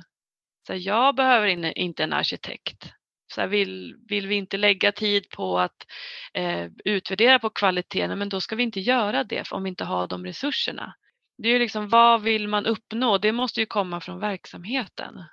Så 0.67 0.75
jag 0.75 1.15
behöver 1.15 1.47
in- 1.47 1.73
inte 1.75 2.03
en 2.03 2.13
arkitekt. 2.13 2.91
Så 3.33 3.47
vill, 3.47 3.95
vill 4.09 4.27
vi 4.27 4.35
inte 4.35 4.57
lägga 4.57 4.91
tid 4.91 5.29
på 5.29 5.59
att 5.59 5.85
eh, 6.33 6.67
utvärdera 6.85 7.39
på 7.39 7.49
kvaliteten, 7.49 8.19
men 8.19 8.29
då 8.29 8.41
ska 8.41 8.55
vi 8.55 8.63
inte 8.63 8.79
göra 8.79 9.23
det 9.23 9.51
om 9.51 9.63
vi 9.63 9.69
inte 9.69 9.83
har 9.83 10.07
de 10.07 10.25
resurserna. 10.25 10.95
Det 11.37 11.49
är 11.49 11.53
ju 11.53 11.59
liksom 11.59 11.89
vad 11.89 12.21
vill 12.21 12.47
man 12.47 12.65
uppnå? 12.65 13.17
Det 13.17 13.31
måste 13.31 13.59
ju 13.59 13.65
komma 13.65 13.99
från 14.01 14.19
verksamheten. 14.19 15.23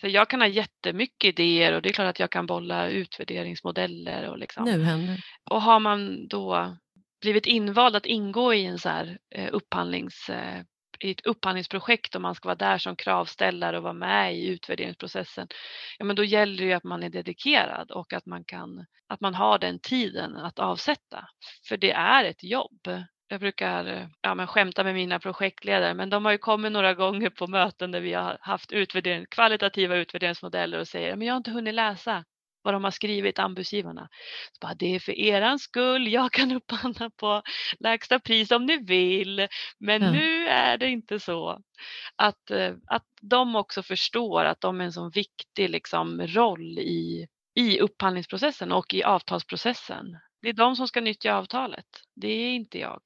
Så 0.00 0.08
jag 0.08 0.30
kan 0.30 0.40
ha 0.40 0.48
jättemycket 0.48 1.28
idéer 1.28 1.72
och 1.72 1.82
det 1.82 1.88
är 1.88 1.92
klart 1.92 2.08
att 2.08 2.20
jag 2.20 2.30
kan 2.30 2.46
bolla 2.46 2.88
utvärderingsmodeller 2.88 4.28
och 4.28 4.38
liksom. 4.38 4.64
Och 5.50 5.62
har 5.62 5.80
man 5.80 6.28
då 6.28 6.76
blivit 7.20 7.46
invald 7.46 7.96
att 7.96 8.06
ingå 8.06 8.54
i 8.54 8.66
en 8.66 8.78
så 8.78 8.88
här 8.88 9.18
eh, 9.34 9.48
upphandlings, 9.52 10.28
eh, 10.28 10.62
i 11.00 11.10
ett 11.10 11.26
upphandlingsprojekt 11.26 12.14
och 12.14 12.22
man 12.22 12.34
ska 12.34 12.48
vara 12.48 12.56
där 12.56 12.78
som 12.78 12.96
kravställare 12.96 13.76
och 13.76 13.82
vara 13.82 13.92
med 13.92 14.36
i 14.36 14.46
utvärderingsprocessen, 14.46 15.48
ja 15.98 16.04
men 16.04 16.16
då 16.16 16.24
gäller 16.24 16.56
det 16.56 16.64
ju 16.64 16.72
att 16.72 16.84
man 16.84 17.02
är 17.02 17.10
dedikerad 17.10 17.90
och 17.90 18.12
att 18.12 18.26
man 18.26 18.44
kan, 18.44 18.86
att 19.08 19.20
man 19.20 19.34
har 19.34 19.58
den 19.58 19.78
tiden 19.80 20.36
att 20.36 20.58
avsätta. 20.58 21.28
För 21.68 21.76
det 21.76 21.92
är 21.92 22.24
ett 22.24 22.44
jobb. 22.44 22.88
Jag 23.28 23.40
brukar 23.40 24.10
ja, 24.20 24.34
men 24.34 24.46
skämta 24.46 24.84
med 24.84 24.94
mina 24.94 25.18
projektledare, 25.18 25.94
men 25.94 26.10
de 26.10 26.24
har 26.24 26.32
ju 26.32 26.38
kommit 26.38 26.72
några 26.72 26.94
gånger 26.94 27.30
på 27.30 27.46
möten 27.46 27.90
där 27.90 28.00
vi 28.00 28.12
har 28.12 28.38
haft 28.40 28.72
utvärdering, 28.72 29.26
kvalitativa 29.30 29.96
utvärderingsmodeller 29.96 30.78
och 30.78 30.88
säger, 30.88 31.16
men 31.16 31.26
jag 31.26 31.34
har 31.34 31.38
inte 31.38 31.50
hunnit 31.50 31.74
läsa 31.74 32.24
vad 32.62 32.74
de 32.74 32.84
har 32.84 32.90
skrivit, 32.90 33.38
anbudsgivarna. 33.38 34.08
Så 34.52 34.58
bara, 34.60 34.74
det 34.74 34.94
är 34.94 35.00
för 35.00 35.12
eran 35.12 35.58
skull, 35.58 36.08
jag 36.12 36.32
kan 36.32 36.52
upphandla 36.56 37.10
på 37.10 37.42
lägsta 37.78 38.20
pris 38.20 38.50
om 38.50 38.66
ni 38.66 38.76
vill, 38.76 39.48
men 39.78 40.02
Ja. 40.02 40.12
nu 40.12 40.46
är 40.46 40.78
det 40.78 40.88
inte 40.88 41.20
så. 41.20 41.60
Att, 42.16 42.50
eh, 42.50 42.74
att 42.86 43.04
de 43.20 43.56
också 43.56 43.82
förstår 43.82 44.44
att 44.44 44.60
de 44.60 44.80
är 44.80 44.84
en 44.84 44.92
sån 44.92 45.10
viktig 45.10 45.70
liksom, 45.70 46.20
roll 46.26 46.78
i, 46.78 47.26
i 47.54 47.80
upphandlingsprocessen 47.80 48.72
och 48.72 48.94
i 48.94 49.02
avtalsprocessen. 49.02 50.18
Det 50.42 50.48
är 50.48 50.52
de 50.52 50.76
som 50.76 50.88
ska 50.88 51.00
nyttja 51.00 51.34
avtalet, 51.36 51.86
det 52.14 52.28
är 52.28 52.54
inte 52.54 52.78
jag. 52.78 53.00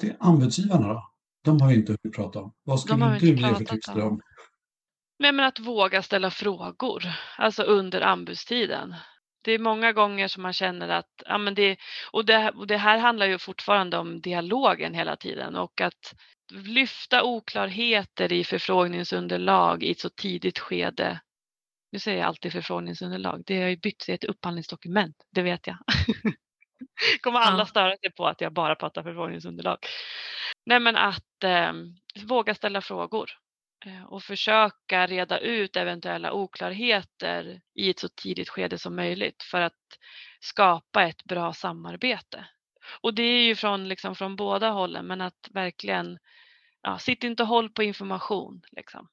Till 0.00 0.14
anbudsgivarna 0.18 0.88
då? 0.88 1.10
De 1.44 1.60
har 1.60 1.70
ju 1.70 1.76
inte 1.76 1.92
hunnit 2.02 2.16
prata 2.16 2.38
om. 2.38 2.52
Vad 2.64 2.80
skulle 2.80 3.10
vi 3.12 3.18
du 3.18 3.26
ge 3.26 3.36
för 3.36 3.48
pratat 3.48 3.68
tips 3.68 3.86
till 3.86 4.00
dem? 4.00 4.20
Nej, 5.20 5.32
men 5.32 5.44
att 5.44 5.58
våga 5.58 6.02
ställa 6.02 6.30
frågor, 6.30 7.04
alltså 7.36 7.62
under 7.62 8.00
anbudstiden. 8.00 8.94
Det 9.42 9.52
är 9.52 9.58
många 9.58 9.92
gånger 9.92 10.28
som 10.28 10.42
man 10.42 10.52
känner 10.52 10.88
att, 10.88 11.10
ja 11.26 11.38
men 11.38 11.54
det, 11.54 11.76
och 12.10 12.24
det, 12.24 12.50
och 12.50 12.66
det 12.66 12.76
här 12.76 12.98
handlar 12.98 13.26
ju 13.26 13.38
fortfarande 13.38 13.98
om 13.98 14.20
dialogen 14.20 14.94
hela 14.94 15.16
tiden 15.16 15.56
och 15.56 15.80
att 15.80 16.14
lyfta 16.52 17.24
oklarheter 17.24 18.32
i 18.32 18.44
förfrågningsunderlag 18.44 19.82
i 19.82 19.90
ett 19.90 20.00
så 20.00 20.10
tidigt 20.10 20.58
skede 20.58 21.20
Nu 21.92 21.98
säger 21.98 22.18
jag 22.18 22.26
alltid 22.26 22.52
förfrågningsunderlag. 22.52 23.42
Det 23.46 23.62
har 23.62 23.68
ju 23.68 23.76
bytt 23.76 24.02
sig 24.02 24.14
ett 24.14 24.24
upphandlingsdokument, 24.24 25.16
det 25.30 25.42
vet 25.42 25.66
jag. 25.66 25.76
kommer 27.20 27.38
alla 27.38 27.66
störa 27.66 27.96
sig 27.96 28.12
på 28.12 28.26
att 28.26 28.40
jag 28.40 28.52
bara 28.52 28.74
pratar 28.74 29.02
förfrågningsunderlag. 29.02 29.78
Nej 30.66 30.80
men 30.80 30.96
att 30.96 31.44
eh, 31.44 31.72
våga 32.26 32.54
ställa 32.54 32.80
frågor 32.80 33.30
och 34.08 34.22
försöka 34.22 35.06
reda 35.06 35.38
ut 35.38 35.76
eventuella 35.76 36.32
oklarheter 36.32 37.60
i 37.74 37.90
ett 37.90 37.98
så 37.98 38.08
tidigt 38.08 38.48
skede 38.48 38.78
som 38.78 38.96
möjligt 38.96 39.42
för 39.42 39.60
att 39.60 39.72
skapa 40.40 41.08
ett 41.08 41.24
bra 41.24 41.52
samarbete. 41.52 42.46
Och 43.00 43.14
det 43.14 43.22
är 43.22 43.42
ju 43.42 43.56
från, 43.56 43.88
liksom, 43.88 44.14
från 44.14 44.36
båda 44.36 44.70
hållen 44.70 45.06
men 45.06 45.20
att 45.20 45.48
verkligen 45.50 46.18
ja, 46.82 46.98
sitt 46.98 47.24
inte 47.24 47.42
och 47.42 47.48
håll 47.48 47.70
på 47.70 47.82
information. 47.82 48.62
Liksom. 48.72 49.08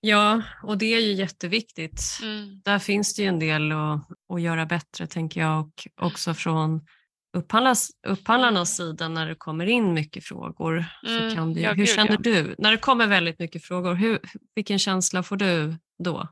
Ja, 0.00 0.42
och 0.62 0.78
det 0.78 0.94
är 0.94 1.00
ju 1.00 1.12
jätteviktigt. 1.12 2.02
Mm. 2.22 2.60
Där 2.64 2.78
finns 2.78 3.14
det 3.14 3.22
ju 3.22 3.28
en 3.28 3.38
del 3.38 3.72
att, 3.72 4.08
att 4.32 4.42
göra 4.42 4.66
bättre 4.66 5.06
tänker 5.06 5.40
jag 5.40 5.60
och 5.60 6.06
också 6.06 6.34
från 6.34 6.86
upphandlarnas 7.32 8.76
sida 8.76 9.08
när 9.08 9.26
det 9.26 9.34
kommer 9.34 9.66
in 9.66 9.94
mycket 9.94 10.24
frågor. 10.24 10.84
Mm. 11.06 11.30
Så 11.30 11.36
kan 11.36 11.54
det, 11.54 11.60
ja, 11.60 11.72
hur 11.72 11.86
känner 11.86 12.10
ja. 12.10 12.16
du 12.16 12.54
när 12.58 12.70
det 12.70 12.76
kommer 12.78 13.06
väldigt 13.06 13.38
mycket 13.38 13.64
frågor? 13.64 13.94
Hur, 13.94 14.18
vilken 14.54 14.78
känsla 14.78 15.22
får 15.22 15.36
du 15.36 15.76
då? 16.04 16.28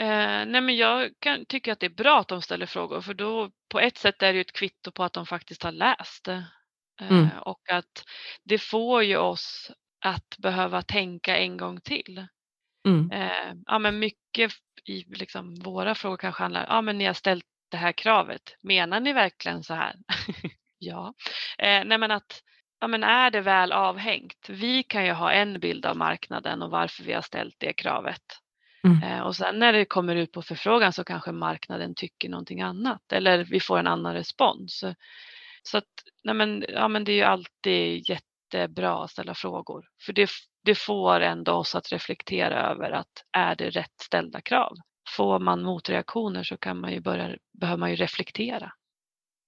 Eh, 0.00 0.46
nej 0.46 0.60
men 0.60 0.76
jag 0.76 1.10
kan, 1.18 1.46
tycker 1.46 1.72
att 1.72 1.80
det 1.80 1.86
är 1.86 1.90
bra 1.90 2.20
att 2.20 2.28
de 2.28 2.42
ställer 2.42 2.66
frågor 2.66 3.00
för 3.00 3.14
då 3.14 3.50
på 3.68 3.80
ett 3.80 3.98
sätt 3.98 4.22
är 4.22 4.32
det 4.32 4.40
ett 4.40 4.52
kvitto 4.52 4.90
på 4.90 5.04
att 5.04 5.12
de 5.12 5.26
faktiskt 5.26 5.62
har 5.62 5.72
läst. 5.72 6.28
Eh, 6.28 6.42
mm. 7.00 7.28
Och 7.40 7.70
att 7.70 8.04
det 8.44 8.58
får 8.58 9.02
ju 9.02 9.16
oss 9.16 9.70
att 10.04 10.36
behöva 10.38 10.82
tänka 10.82 11.36
en 11.36 11.56
gång 11.56 11.80
till. 11.80 12.26
Mm. 12.88 13.10
Eh, 13.10 13.54
ja, 13.66 13.78
men 13.78 13.98
mycket 13.98 14.52
i 14.84 15.04
liksom, 15.06 15.54
våra 15.54 15.94
frågor 15.94 16.16
kanske 16.16 16.42
handlar 16.42 16.66
ja 16.68 16.82
men 16.82 16.98
ni 16.98 17.04
har 17.04 17.14
ställt 17.14 17.44
det 17.68 17.76
här 17.76 17.92
kravet. 17.92 18.56
Menar 18.62 19.00
ni 19.00 19.12
verkligen 19.12 19.62
så 19.62 19.74
här? 19.74 19.94
ja. 20.78 21.14
Eh, 21.58 21.84
nej 21.84 21.98
men 21.98 22.10
att 22.10 22.42
ja, 22.80 22.88
men 22.88 23.04
är 23.04 23.30
det 23.30 23.40
väl 23.40 23.72
avhängt? 23.72 24.46
Vi 24.48 24.82
kan 24.82 25.04
ju 25.04 25.12
ha 25.12 25.32
en 25.32 25.60
bild 25.60 25.86
av 25.86 25.96
marknaden 25.96 26.62
och 26.62 26.70
varför 26.70 27.04
vi 27.04 27.12
har 27.12 27.22
ställt 27.22 27.54
det 27.58 27.72
kravet. 27.72 28.22
Mm. 28.84 29.02
Eh, 29.02 29.20
och 29.20 29.36
sen 29.36 29.58
när 29.58 29.72
det 29.72 29.84
kommer 29.84 30.16
ut 30.16 30.32
på 30.32 30.42
förfrågan 30.42 30.92
så 30.92 31.04
kanske 31.04 31.32
marknaden 31.32 31.94
tycker 31.94 32.28
någonting 32.28 32.60
annat 32.60 33.12
eller 33.12 33.44
vi 33.44 33.60
får 33.60 33.78
en 33.78 33.86
annan 33.86 34.14
respons. 34.14 34.84
Så 35.62 35.78
att, 35.78 35.84
nej 36.24 36.34
men, 36.34 36.64
ja, 36.68 36.88
men 36.88 37.04
det 37.04 37.12
är 37.12 37.16
ju 37.16 37.22
alltid 37.22 38.08
jättebra 38.08 39.04
att 39.04 39.10
ställa 39.10 39.34
frågor 39.34 39.84
för 40.06 40.12
det, 40.12 40.30
det 40.64 40.74
får 40.74 41.20
ändå 41.20 41.52
oss 41.52 41.74
att 41.74 41.92
reflektera 41.92 42.70
över 42.70 42.90
att 42.90 43.24
är 43.32 43.54
det 43.54 43.70
rätt 43.70 44.00
ställda 44.02 44.40
krav? 44.40 44.76
Får 45.16 45.38
man 45.38 45.62
motreaktioner 45.62 46.42
så 46.42 46.56
kan 46.56 46.80
man 46.80 46.92
ju 46.92 47.00
börja, 47.00 47.36
behöver 47.60 47.78
man 47.78 47.90
ju 47.90 47.96
reflektera. 47.96 48.72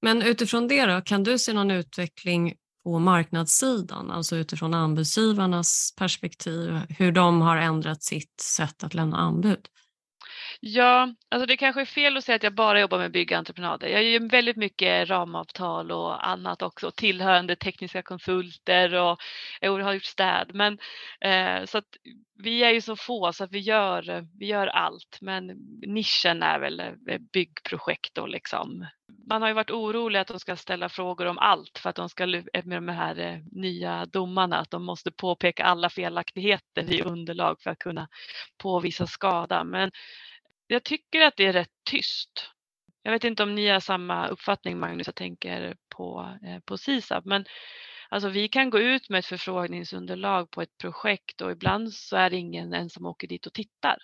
Men 0.03 0.23
utifrån 0.23 0.69
det 0.69 0.87
då, 0.87 1.01
kan 1.01 1.25
du 1.25 1.39
se 1.39 1.53
någon 1.53 1.71
utveckling 1.71 2.55
på 2.85 2.99
marknadssidan, 2.99 4.11
alltså 4.11 4.37
utifrån 4.37 4.75
anbudsgivarnas 4.75 5.95
perspektiv, 5.99 6.81
hur 6.99 7.13
de 7.13 7.41
har 7.41 7.57
ändrat 7.57 8.03
sitt 8.03 8.41
sätt 8.41 8.85
att 8.85 8.95
lämna 8.95 9.17
anbud? 9.17 9.69
Ja, 10.61 11.15
alltså 11.29 11.47
det 11.47 11.57
kanske 11.57 11.81
är 11.81 11.85
fel 11.85 12.17
att 12.17 12.25
säga 12.25 12.37
att 12.37 12.43
jag 12.43 12.55
bara 12.55 12.81
jobbar 12.81 12.99
med 12.99 13.13
byggentreprenader. 13.13 13.89
Jag 13.89 14.05
gör 14.05 14.31
väldigt 14.31 14.57
mycket 14.57 15.09
ramavtal 15.09 15.93
och 15.93 16.29
annat 16.29 16.63
också, 16.63 16.91
tillhörande 16.91 17.57
tekniska 17.57 18.03
konsulter 18.03 18.95
och 18.95 19.19
jag 19.61 19.79
har 19.79 19.93
gjort 19.93 20.05
städ. 20.05 20.51
Men, 20.55 20.79
eh, 21.21 21.65
så 21.65 21.79
att 21.79 21.97
vi 22.39 22.65
är 22.65 22.71
ju 22.71 22.81
så 22.81 22.97
få 22.97 23.33
så 23.33 23.45
att 23.45 23.53
vi 23.53 23.59
gör, 23.59 24.27
vi 24.39 24.47
gör 24.47 24.67
allt, 24.67 25.19
men 25.21 25.47
nischen 25.87 26.43
är 26.43 26.59
väl 26.59 26.81
eh, 26.81 27.19
byggprojekt 27.33 28.19
och 28.19 28.29
liksom. 28.29 28.87
Man 29.29 29.43
har 29.43 29.49
ju 29.49 29.55
varit 29.55 29.71
orolig 29.71 30.19
att 30.19 30.27
de 30.27 30.41
ska 30.41 30.57
ställa 30.57 30.89
frågor 30.89 31.27
om 31.27 31.39
allt 31.39 31.79
för 31.79 31.91
att 31.91 31.97
de 31.97 32.09
ska 32.09 32.25
eh, 32.25 32.65
med 32.65 32.77
de 32.77 32.89
här 32.89 33.19
eh, 33.19 33.39
nya 33.53 34.07
domarna 34.07 34.57
att 34.59 34.71
de 34.71 34.85
måste 34.85 35.13
påpeka 35.13 35.65
alla 35.65 35.91
felaktigheter 35.91 36.93
i 36.93 37.03
underlag 37.03 37.61
för 37.61 37.71
att 37.71 37.79
kunna 37.79 38.09
påvisa 38.63 39.07
skada. 39.07 39.65
Men 39.65 39.91
jag 40.67 40.85
tycker 40.85 41.21
att 41.21 41.37
det 41.37 41.47
är 41.47 41.53
rätt 41.53 41.75
tyst. 41.91 42.51
Jag 43.03 43.13
vet 43.13 43.25
inte 43.25 43.43
om 43.43 43.55
ni 43.55 43.69
har 43.69 43.81
samma 43.81 44.29
uppfattning 44.29 44.79
Magnus, 44.79 45.07
jag 45.07 45.15
tänker 45.15 45.77
på, 45.97 46.39
på 46.65 46.79
SISAB, 46.79 47.27
men 47.27 47.45
alltså 48.17 48.29
vi 48.29 48.49
kan 48.49 48.71
gå 48.71 48.79
ut 48.79 49.09
med 49.09 49.19
ett 49.19 49.27
förfrågningsunderlag 49.27 50.51
på 50.51 50.63
ett 50.63 50.79
projekt 50.79 51.41
och 51.41 51.51
ibland 51.51 51.93
så 51.93 52.17
är 52.17 52.31
det 52.31 52.37
ingen 52.37 52.75
ens 52.75 52.93
som 52.93 53.07
åker 53.07 53.29
dit 53.29 53.47
och 53.47 53.53
tittar. 53.53 53.99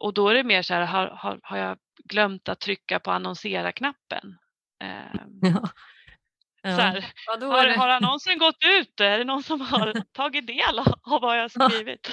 Och 0.00 0.14
då 0.14 0.28
är 0.28 0.34
det 0.34 0.44
mer 0.44 0.62
så 0.62 0.74
här, 0.74 0.82
har, 0.82 1.06
har, 1.06 1.40
har 1.42 1.56
jag 1.56 1.78
glömt 2.04 2.48
att 2.48 2.60
trycka 2.60 3.00
på 3.00 3.10
annonsera-knappen? 3.10 4.38
Eh, 4.82 5.20
ja. 5.52 5.68
Ja. 6.62 6.70
Här, 6.70 7.04
har, 7.26 7.68
har 7.76 7.88
annonsen 7.88 8.38
gått 8.38 8.64
ut? 8.64 9.00
Är 9.00 9.18
det 9.18 9.24
någon 9.24 9.42
som 9.42 9.60
har 9.60 10.02
tagit 10.12 10.46
del 10.46 10.78
av 10.78 11.20
vad 11.20 11.38
jag 11.38 11.50
skrivit? 11.50 12.12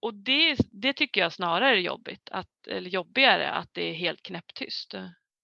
Och 0.00 0.14
det, 0.14 0.56
det 0.72 0.92
tycker 0.92 1.20
jag 1.20 1.32
snarare 1.32 1.76
är 1.76 1.80
jobbigt, 1.80 2.28
att, 2.32 2.66
eller 2.68 2.90
jobbigare, 2.90 3.50
att 3.50 3.68
det 3.72 3.90
är 3.90 3.94
helt 3.94 4.22
knäpptyst. 4.22 4.94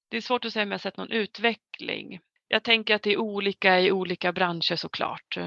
Det 0.08 0.16
är 0.16 0.20
svårt 0.20 0.44
att 0.44 0.52
säga 0.52 0.62
om 0.62 0.72
jag 0.72 0.80
sett 0.80 0.96
någon 0.96 1.10
utveckling. 1.10 2.20
Jag 2.52 2.62
tänker 2.62 2.94
att 2.94 3.02
det 3.02 3.12
är 3.12 3.16
olika 3.16 3.80
i 3.80 3.92
olika 3.92 4.32
branscher 4.32 4.76
såklart. 4.76 5.38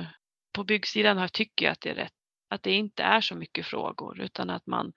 På 0.54 0.64
byggsidan 0.64 1.18
här 1.18 1.28
tycker 1.28 1.66
jag 1.66 1.72
att 1.72 1.82
det 1.82 1.90
är 1.90 1.96
rätt, 1.96 2.12
att 2.50 2.64
det 2.64 2.72
inte 2.72 3.04
är 3.04 3.22
så 3.22 3.36
mycket 3.36 3.66
frågor 3.66 4.22
utan 4.22 4.50
att 4.50 4.68
man 4.68 4.94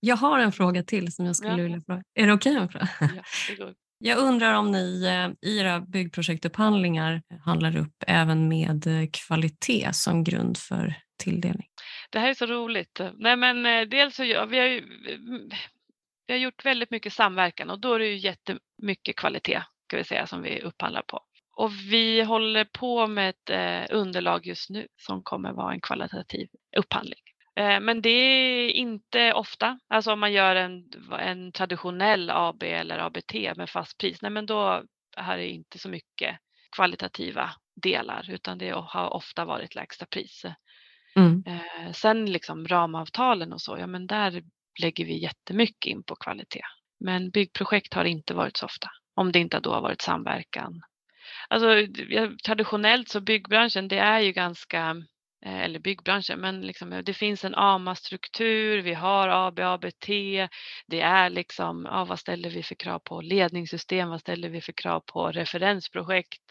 jag 0.00 0.16
har 0.16 0.38
en 0.38 0.52
fråga 0.52 0.82
till 0.82 1.12
som 1.12 1.26
jag 1.26 1.36
skulle 1.36 1.52
ja. 1.52 1.62
vilja 1.62 1.80
fråga. 1.86 2.02
Är 2.14 2.26
det 2.26 2.32
okej 2.32 2.60
okay 2.60 2.80
Ja, 3.00 3.08
det 3.48 3.54
går. 3.54 3.74
Jag 3.98 4.18
undrar 4.18 4.54
om 4.54 4.72
ni 4.72 5.04
eh, 5.04 5.50
i 5.50 5.58
era 5.58 5.80
byggprojektupphandlingar 5.80 7.22
handlar 7.44 7.76
upp 7.76 8.04
även 8.06 8.48
med 8.48 8.86
eh, 8.86 9.08
kvalitet 9.12 9.88
som 9.92 10.24
grund 10.24 10.58
för 10.58 10.94
tilldelning? 11.22 11.66
Det 12.10 12.18
här 12.18 12.28
är 12.28 12.34
så 12.34 12.46
roligt. 12.46 13.00
Nej, 13.14 13.36
men 13.36 13.66
eh, 13.66 13.82
dels 13.82 14.16
så 14.16 14.22
vi 14.22 14.34
har 14.34 14.46
vi 16.26 16.32
har 16.32 16.38
gjort 16.38 16.64
väldigt 16.64 16.90
mycket 16.90 17.12
samverkan 17.12 17.70
och 17.70 17.80
då 17.80 17.94
är 17.94 17.98
det 17.98 18.06
ju 18.06 18.16
jättemycket 18.16 19.16
kvalitet 19.16 19.62
ska 19.94 19.98
vi 19.98 20.04
säga 20.04 20.26
som 20.26 20.42
vi 20.42 20.60
upphandlar 20.60 21.02
på. 21.02 21.20
Och 21.56 21.70
vi 21.90 22.22
håller 22.22 22.64
på 22.64 23.06
med 23.06 23.30
ett 23.30 23.90
underlag 23.90 24.46
just 24.46 24.70
nu 24.70 24.86
som 24.96 25.22
kommer 25.22 25.52
vara 25.52 25.72
en 25.72 25.80
kvalitativ 25.80 26.48
upphandling. 26.76 27.20
Eh, 27.56 27.80
men 27.80 28.02
det 28.02 28.10
är 28.10 28.68
inte 28.68 29.32
ofta, 29.32 29.78
alltså 29.88 30.12
om 30.12 30.20
man 30.20 30.32
gör 30.32 30.56
en, 30.56 30.84
en 31.20 31.52
traditionell 31.52 32.30
AB 32.30 32.62
eller 32.62 32.98
ABT 32.98 33.34
med 33.56 33.70
fast 33.70 33.98
pris, 33.98 34.22
nej 34.22 34.30
men 34.30 34.46
då 34.46 34.82
är 35.16 35.36
det 35.36 35.48
inte 35.48 35.78
så 35.78 35.88
mycket 35.88 36.38
kvalitativa 36.76 37.50
delar 37.82 38.30
utan 38.30 38.58
det 38.58 38.70
har 38.70 39.14
ofta 39.14 39.44
varit 39.44 39.74
lägsta 39.74 40.06
pris. 40.06 40.44
Mm. 41.16 41.44
Eh, 41.46 41.92
sen 41.92 42.32
liksom 42.32 42.68
ramavtalen 42.68 43.52
och 43.52 43.60
så, 43.60 43.78
ja 43.78 43.86
men 43.86 44.06
där 44.06 44.42
lägger 44.82 45.04
vi 45.04 45.22
jättemycket 45.22 45.90
in 45.90 46.04
på 46.04 46.16
kvalitet. 46.16 46.64
Men 47.00 47.30
byggprojekt 47.30 47.94
har 47.94 48.04
inte 48.04 48.34
varit 48.34 48.56
så 48.56 48.66
ofta, 48.66 48.90
om 49.14 49.32
det 49.32 49.38
inte 49.38 49.60
då 49.60 49.72
har 49.72 49.80
varit 49.80 50.02
samverkan. 50.02 50.82
Alltså 51.48 51.68
traditionellt 52.46 53.08
så 53.08 53.20
byggbranschen, 53.20 53.88
det 53.88 53.98
är 53.98 54.20
ju 54.20 54.32
ganska 54.32 54.96
eh, 55.44 55.58
eller 55.60 55.78
byggbranschen, 55.78 56.40
men 56.40 56.60
liksom, 56.60 56.92
eh, 56.92 57.02
det 57.02 57.14
finns 57.14 57.44
en 57.44 57.54
AMA-struktur, 57.54 58.82
vi 58.82 58.94
har 58.94 59.28
AB, 59.28 59.60
ABT, 59.60 60.06
det 60.86 61.00
är 61.00 61.30
liksom, 61.30 61.88
ja, 61.90 62.04
vad 62.04 62.20
ställer 62.20 62.50
vi 62.50 62.62
för 62.62 62.74
krav 62.74 62.98
på 62.98 63.20
ledningssystem, 63.20 64.08
vad 64.08 64.20
ställer 64.20 64.48
vi 64.48 64.60
för 64.60 64.72
krav 64.72 65.00
på 65.00 65.30
referensprojekt 65.32 66.42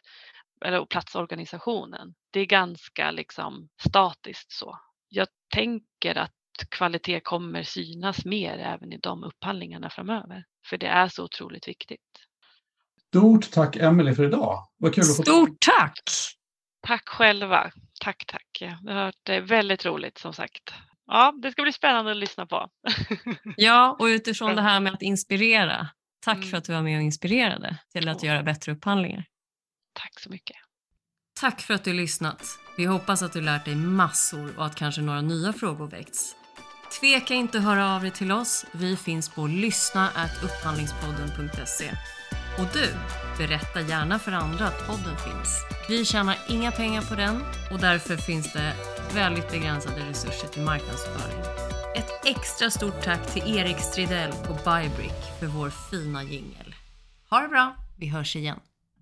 eller 0.66 0.86
platsorganisationen. 0.86 2.14
Det 2.32 2.40
är 2.40 2.46
ganska 2.46 3.12
liksom 3.12 3.70
statiskt 3.88 4.52
så. 4.52 4.80
Jag 5.10 5.28
tänker 5.54 6.18
att 6.18 6.32
kvalitet 6.70 7.20
kommer 7.20 7.64
synas 7.64 8.26
mer 8.26 8.58
även 8.58 8.94
i 8.94 8.98
de 8.98 9.24
upphandlingarna 9.24 9.90
framöver, 9.90 10.46
för 10.66 10.78
det 10.78 10.88
är 10.88 11.08
så 11.08 11.24
otroligt 11.24 11.68
viktigt. 11.68 12.02
Stort 13.14 13.52
tack 13.52 13.76
Emelie 13.76 14.16
för 14.16 14.24
idag. 14.24 14.68
Vad 14.78 14.96
kul 14.96 15.02
att 15.02 15.18
få 15.18 15.24
Stort 15.24 15.60
tack! 15.60 16.00
Tack 16.88 17.10
själva. 17.10 17.72
Tack, 18.00 18.24
tack. 18.28 18.80
Det 18.82 18.92
har 18.92 19.04
varit 19.04 19.30
eh, 19.30 19.40
väldigt 19.40 19.86
roligt 19.86 20.18
som 20.18 20.34
sagt. 20.34 20.74
Ja, 21.08 21.34
det 21.42 21.52
ska 21.52 21.64
bli 21.64 21.74
spännande 21.74 22.12
att 22.12 22.18
lyssna 22.18 22.46
på. 22.46 22.68
ja, 23.58 23.96
och 24.00 24.06
utifrån 24.06 24.56
det 24.56 24.62
här 24.62 24.80
med 24.80 24.94
att 24.94 25.02
inspirera. 25.02 25.88
Tack 26.26 26.38
mm. 26.38 26.50
för 26.50 26.58
att 26.58 26.64
du 26.64 26.74
var 26.74 26.82
med 26.82 26.98
och 26.98 27.04
inspirerade 27.04 27.78
till 27.92 28.10
att 28.10 28.18
oh. 28.18 28.26
göra 28.26 28.44
bättre 28.44 28.72
upphandlingar. 28.72 29.26
Tack 29.94 30.20
så 30.20 30.30
mycket. 30.30 30.58
Tack 31.40 31.62
för 31.62 31.74
att 31.74 31.84
du 31.84 31.94
lyssnat. 31.94 32.44
Vi 32.78 32.86
hoppas 32.86 33.22
att 33.22 33.34
du 33.34 33.42
lärt 33.42 33.66
dig 33.66 33.76
massor 33.76 34.58
och 34.58 34.66
att 34.66 34.76
kanske 34.76 35.02
några 35.02 35.22
nya 35.22 35.54
frågor 35.54 35.88
väckts. 35.88 36.36
Tveka 37.00 37.34
inte 37.34 37.58
att 37.58 37.64
höra 37.64 37.96
av 37.96 38.02
dig 38.02 38.12
till 38.12 38.32
oss. 38.32 38.66
Vi 38.72 38.98
finns 38.98 39.30
på 39.30 39.48
lyssna.upphandlingspodden.se. 39.48 41.92
Och 42.58 42.68
du, 42.74 42.90
berätta 43.38 43.82
gärna 43.82 44.20
för 44.20 44.32
andra 44.32 44.68
att 44.68 44.88
podden 44.88 45.18
finns. 45.18 45.66
Vi 45.90 46.06
tjänar 46.06 46.38
inga 46.50 46.72
pengar 46.72 47.02
på 47.02 47.16
den 47.16 47.44
och 47.72 47.80
därför 47.80 48.18
finns 48.18 48.54
det 48.54 48.74
väldigt 49.14 49.52
begränsade 49.52 50.10
resurser 50.10 50.48
till 50.48 50.62
marknadsföring. 50.62 51.40
Ett 51.96 52.26
extra 52.26 52.70
stort 52.70 53.04
tack 53.04 53.34
till 53.34 53.58
Erik 53.58 53.80
Stridell 53.80 54.32
på 54.32 54.54
Bybrick 54.54 55.40
för 55.40 55.48
vår 55.48 55.70
fina 55.70 56.24
jingel. 56.24 56.76
Ha 57.30 57.40
det 57.40 57.48
bra, 57.48 57.76
vi 57.98 58.08
hörs 58.08 58.36
igen. 58.36 58.60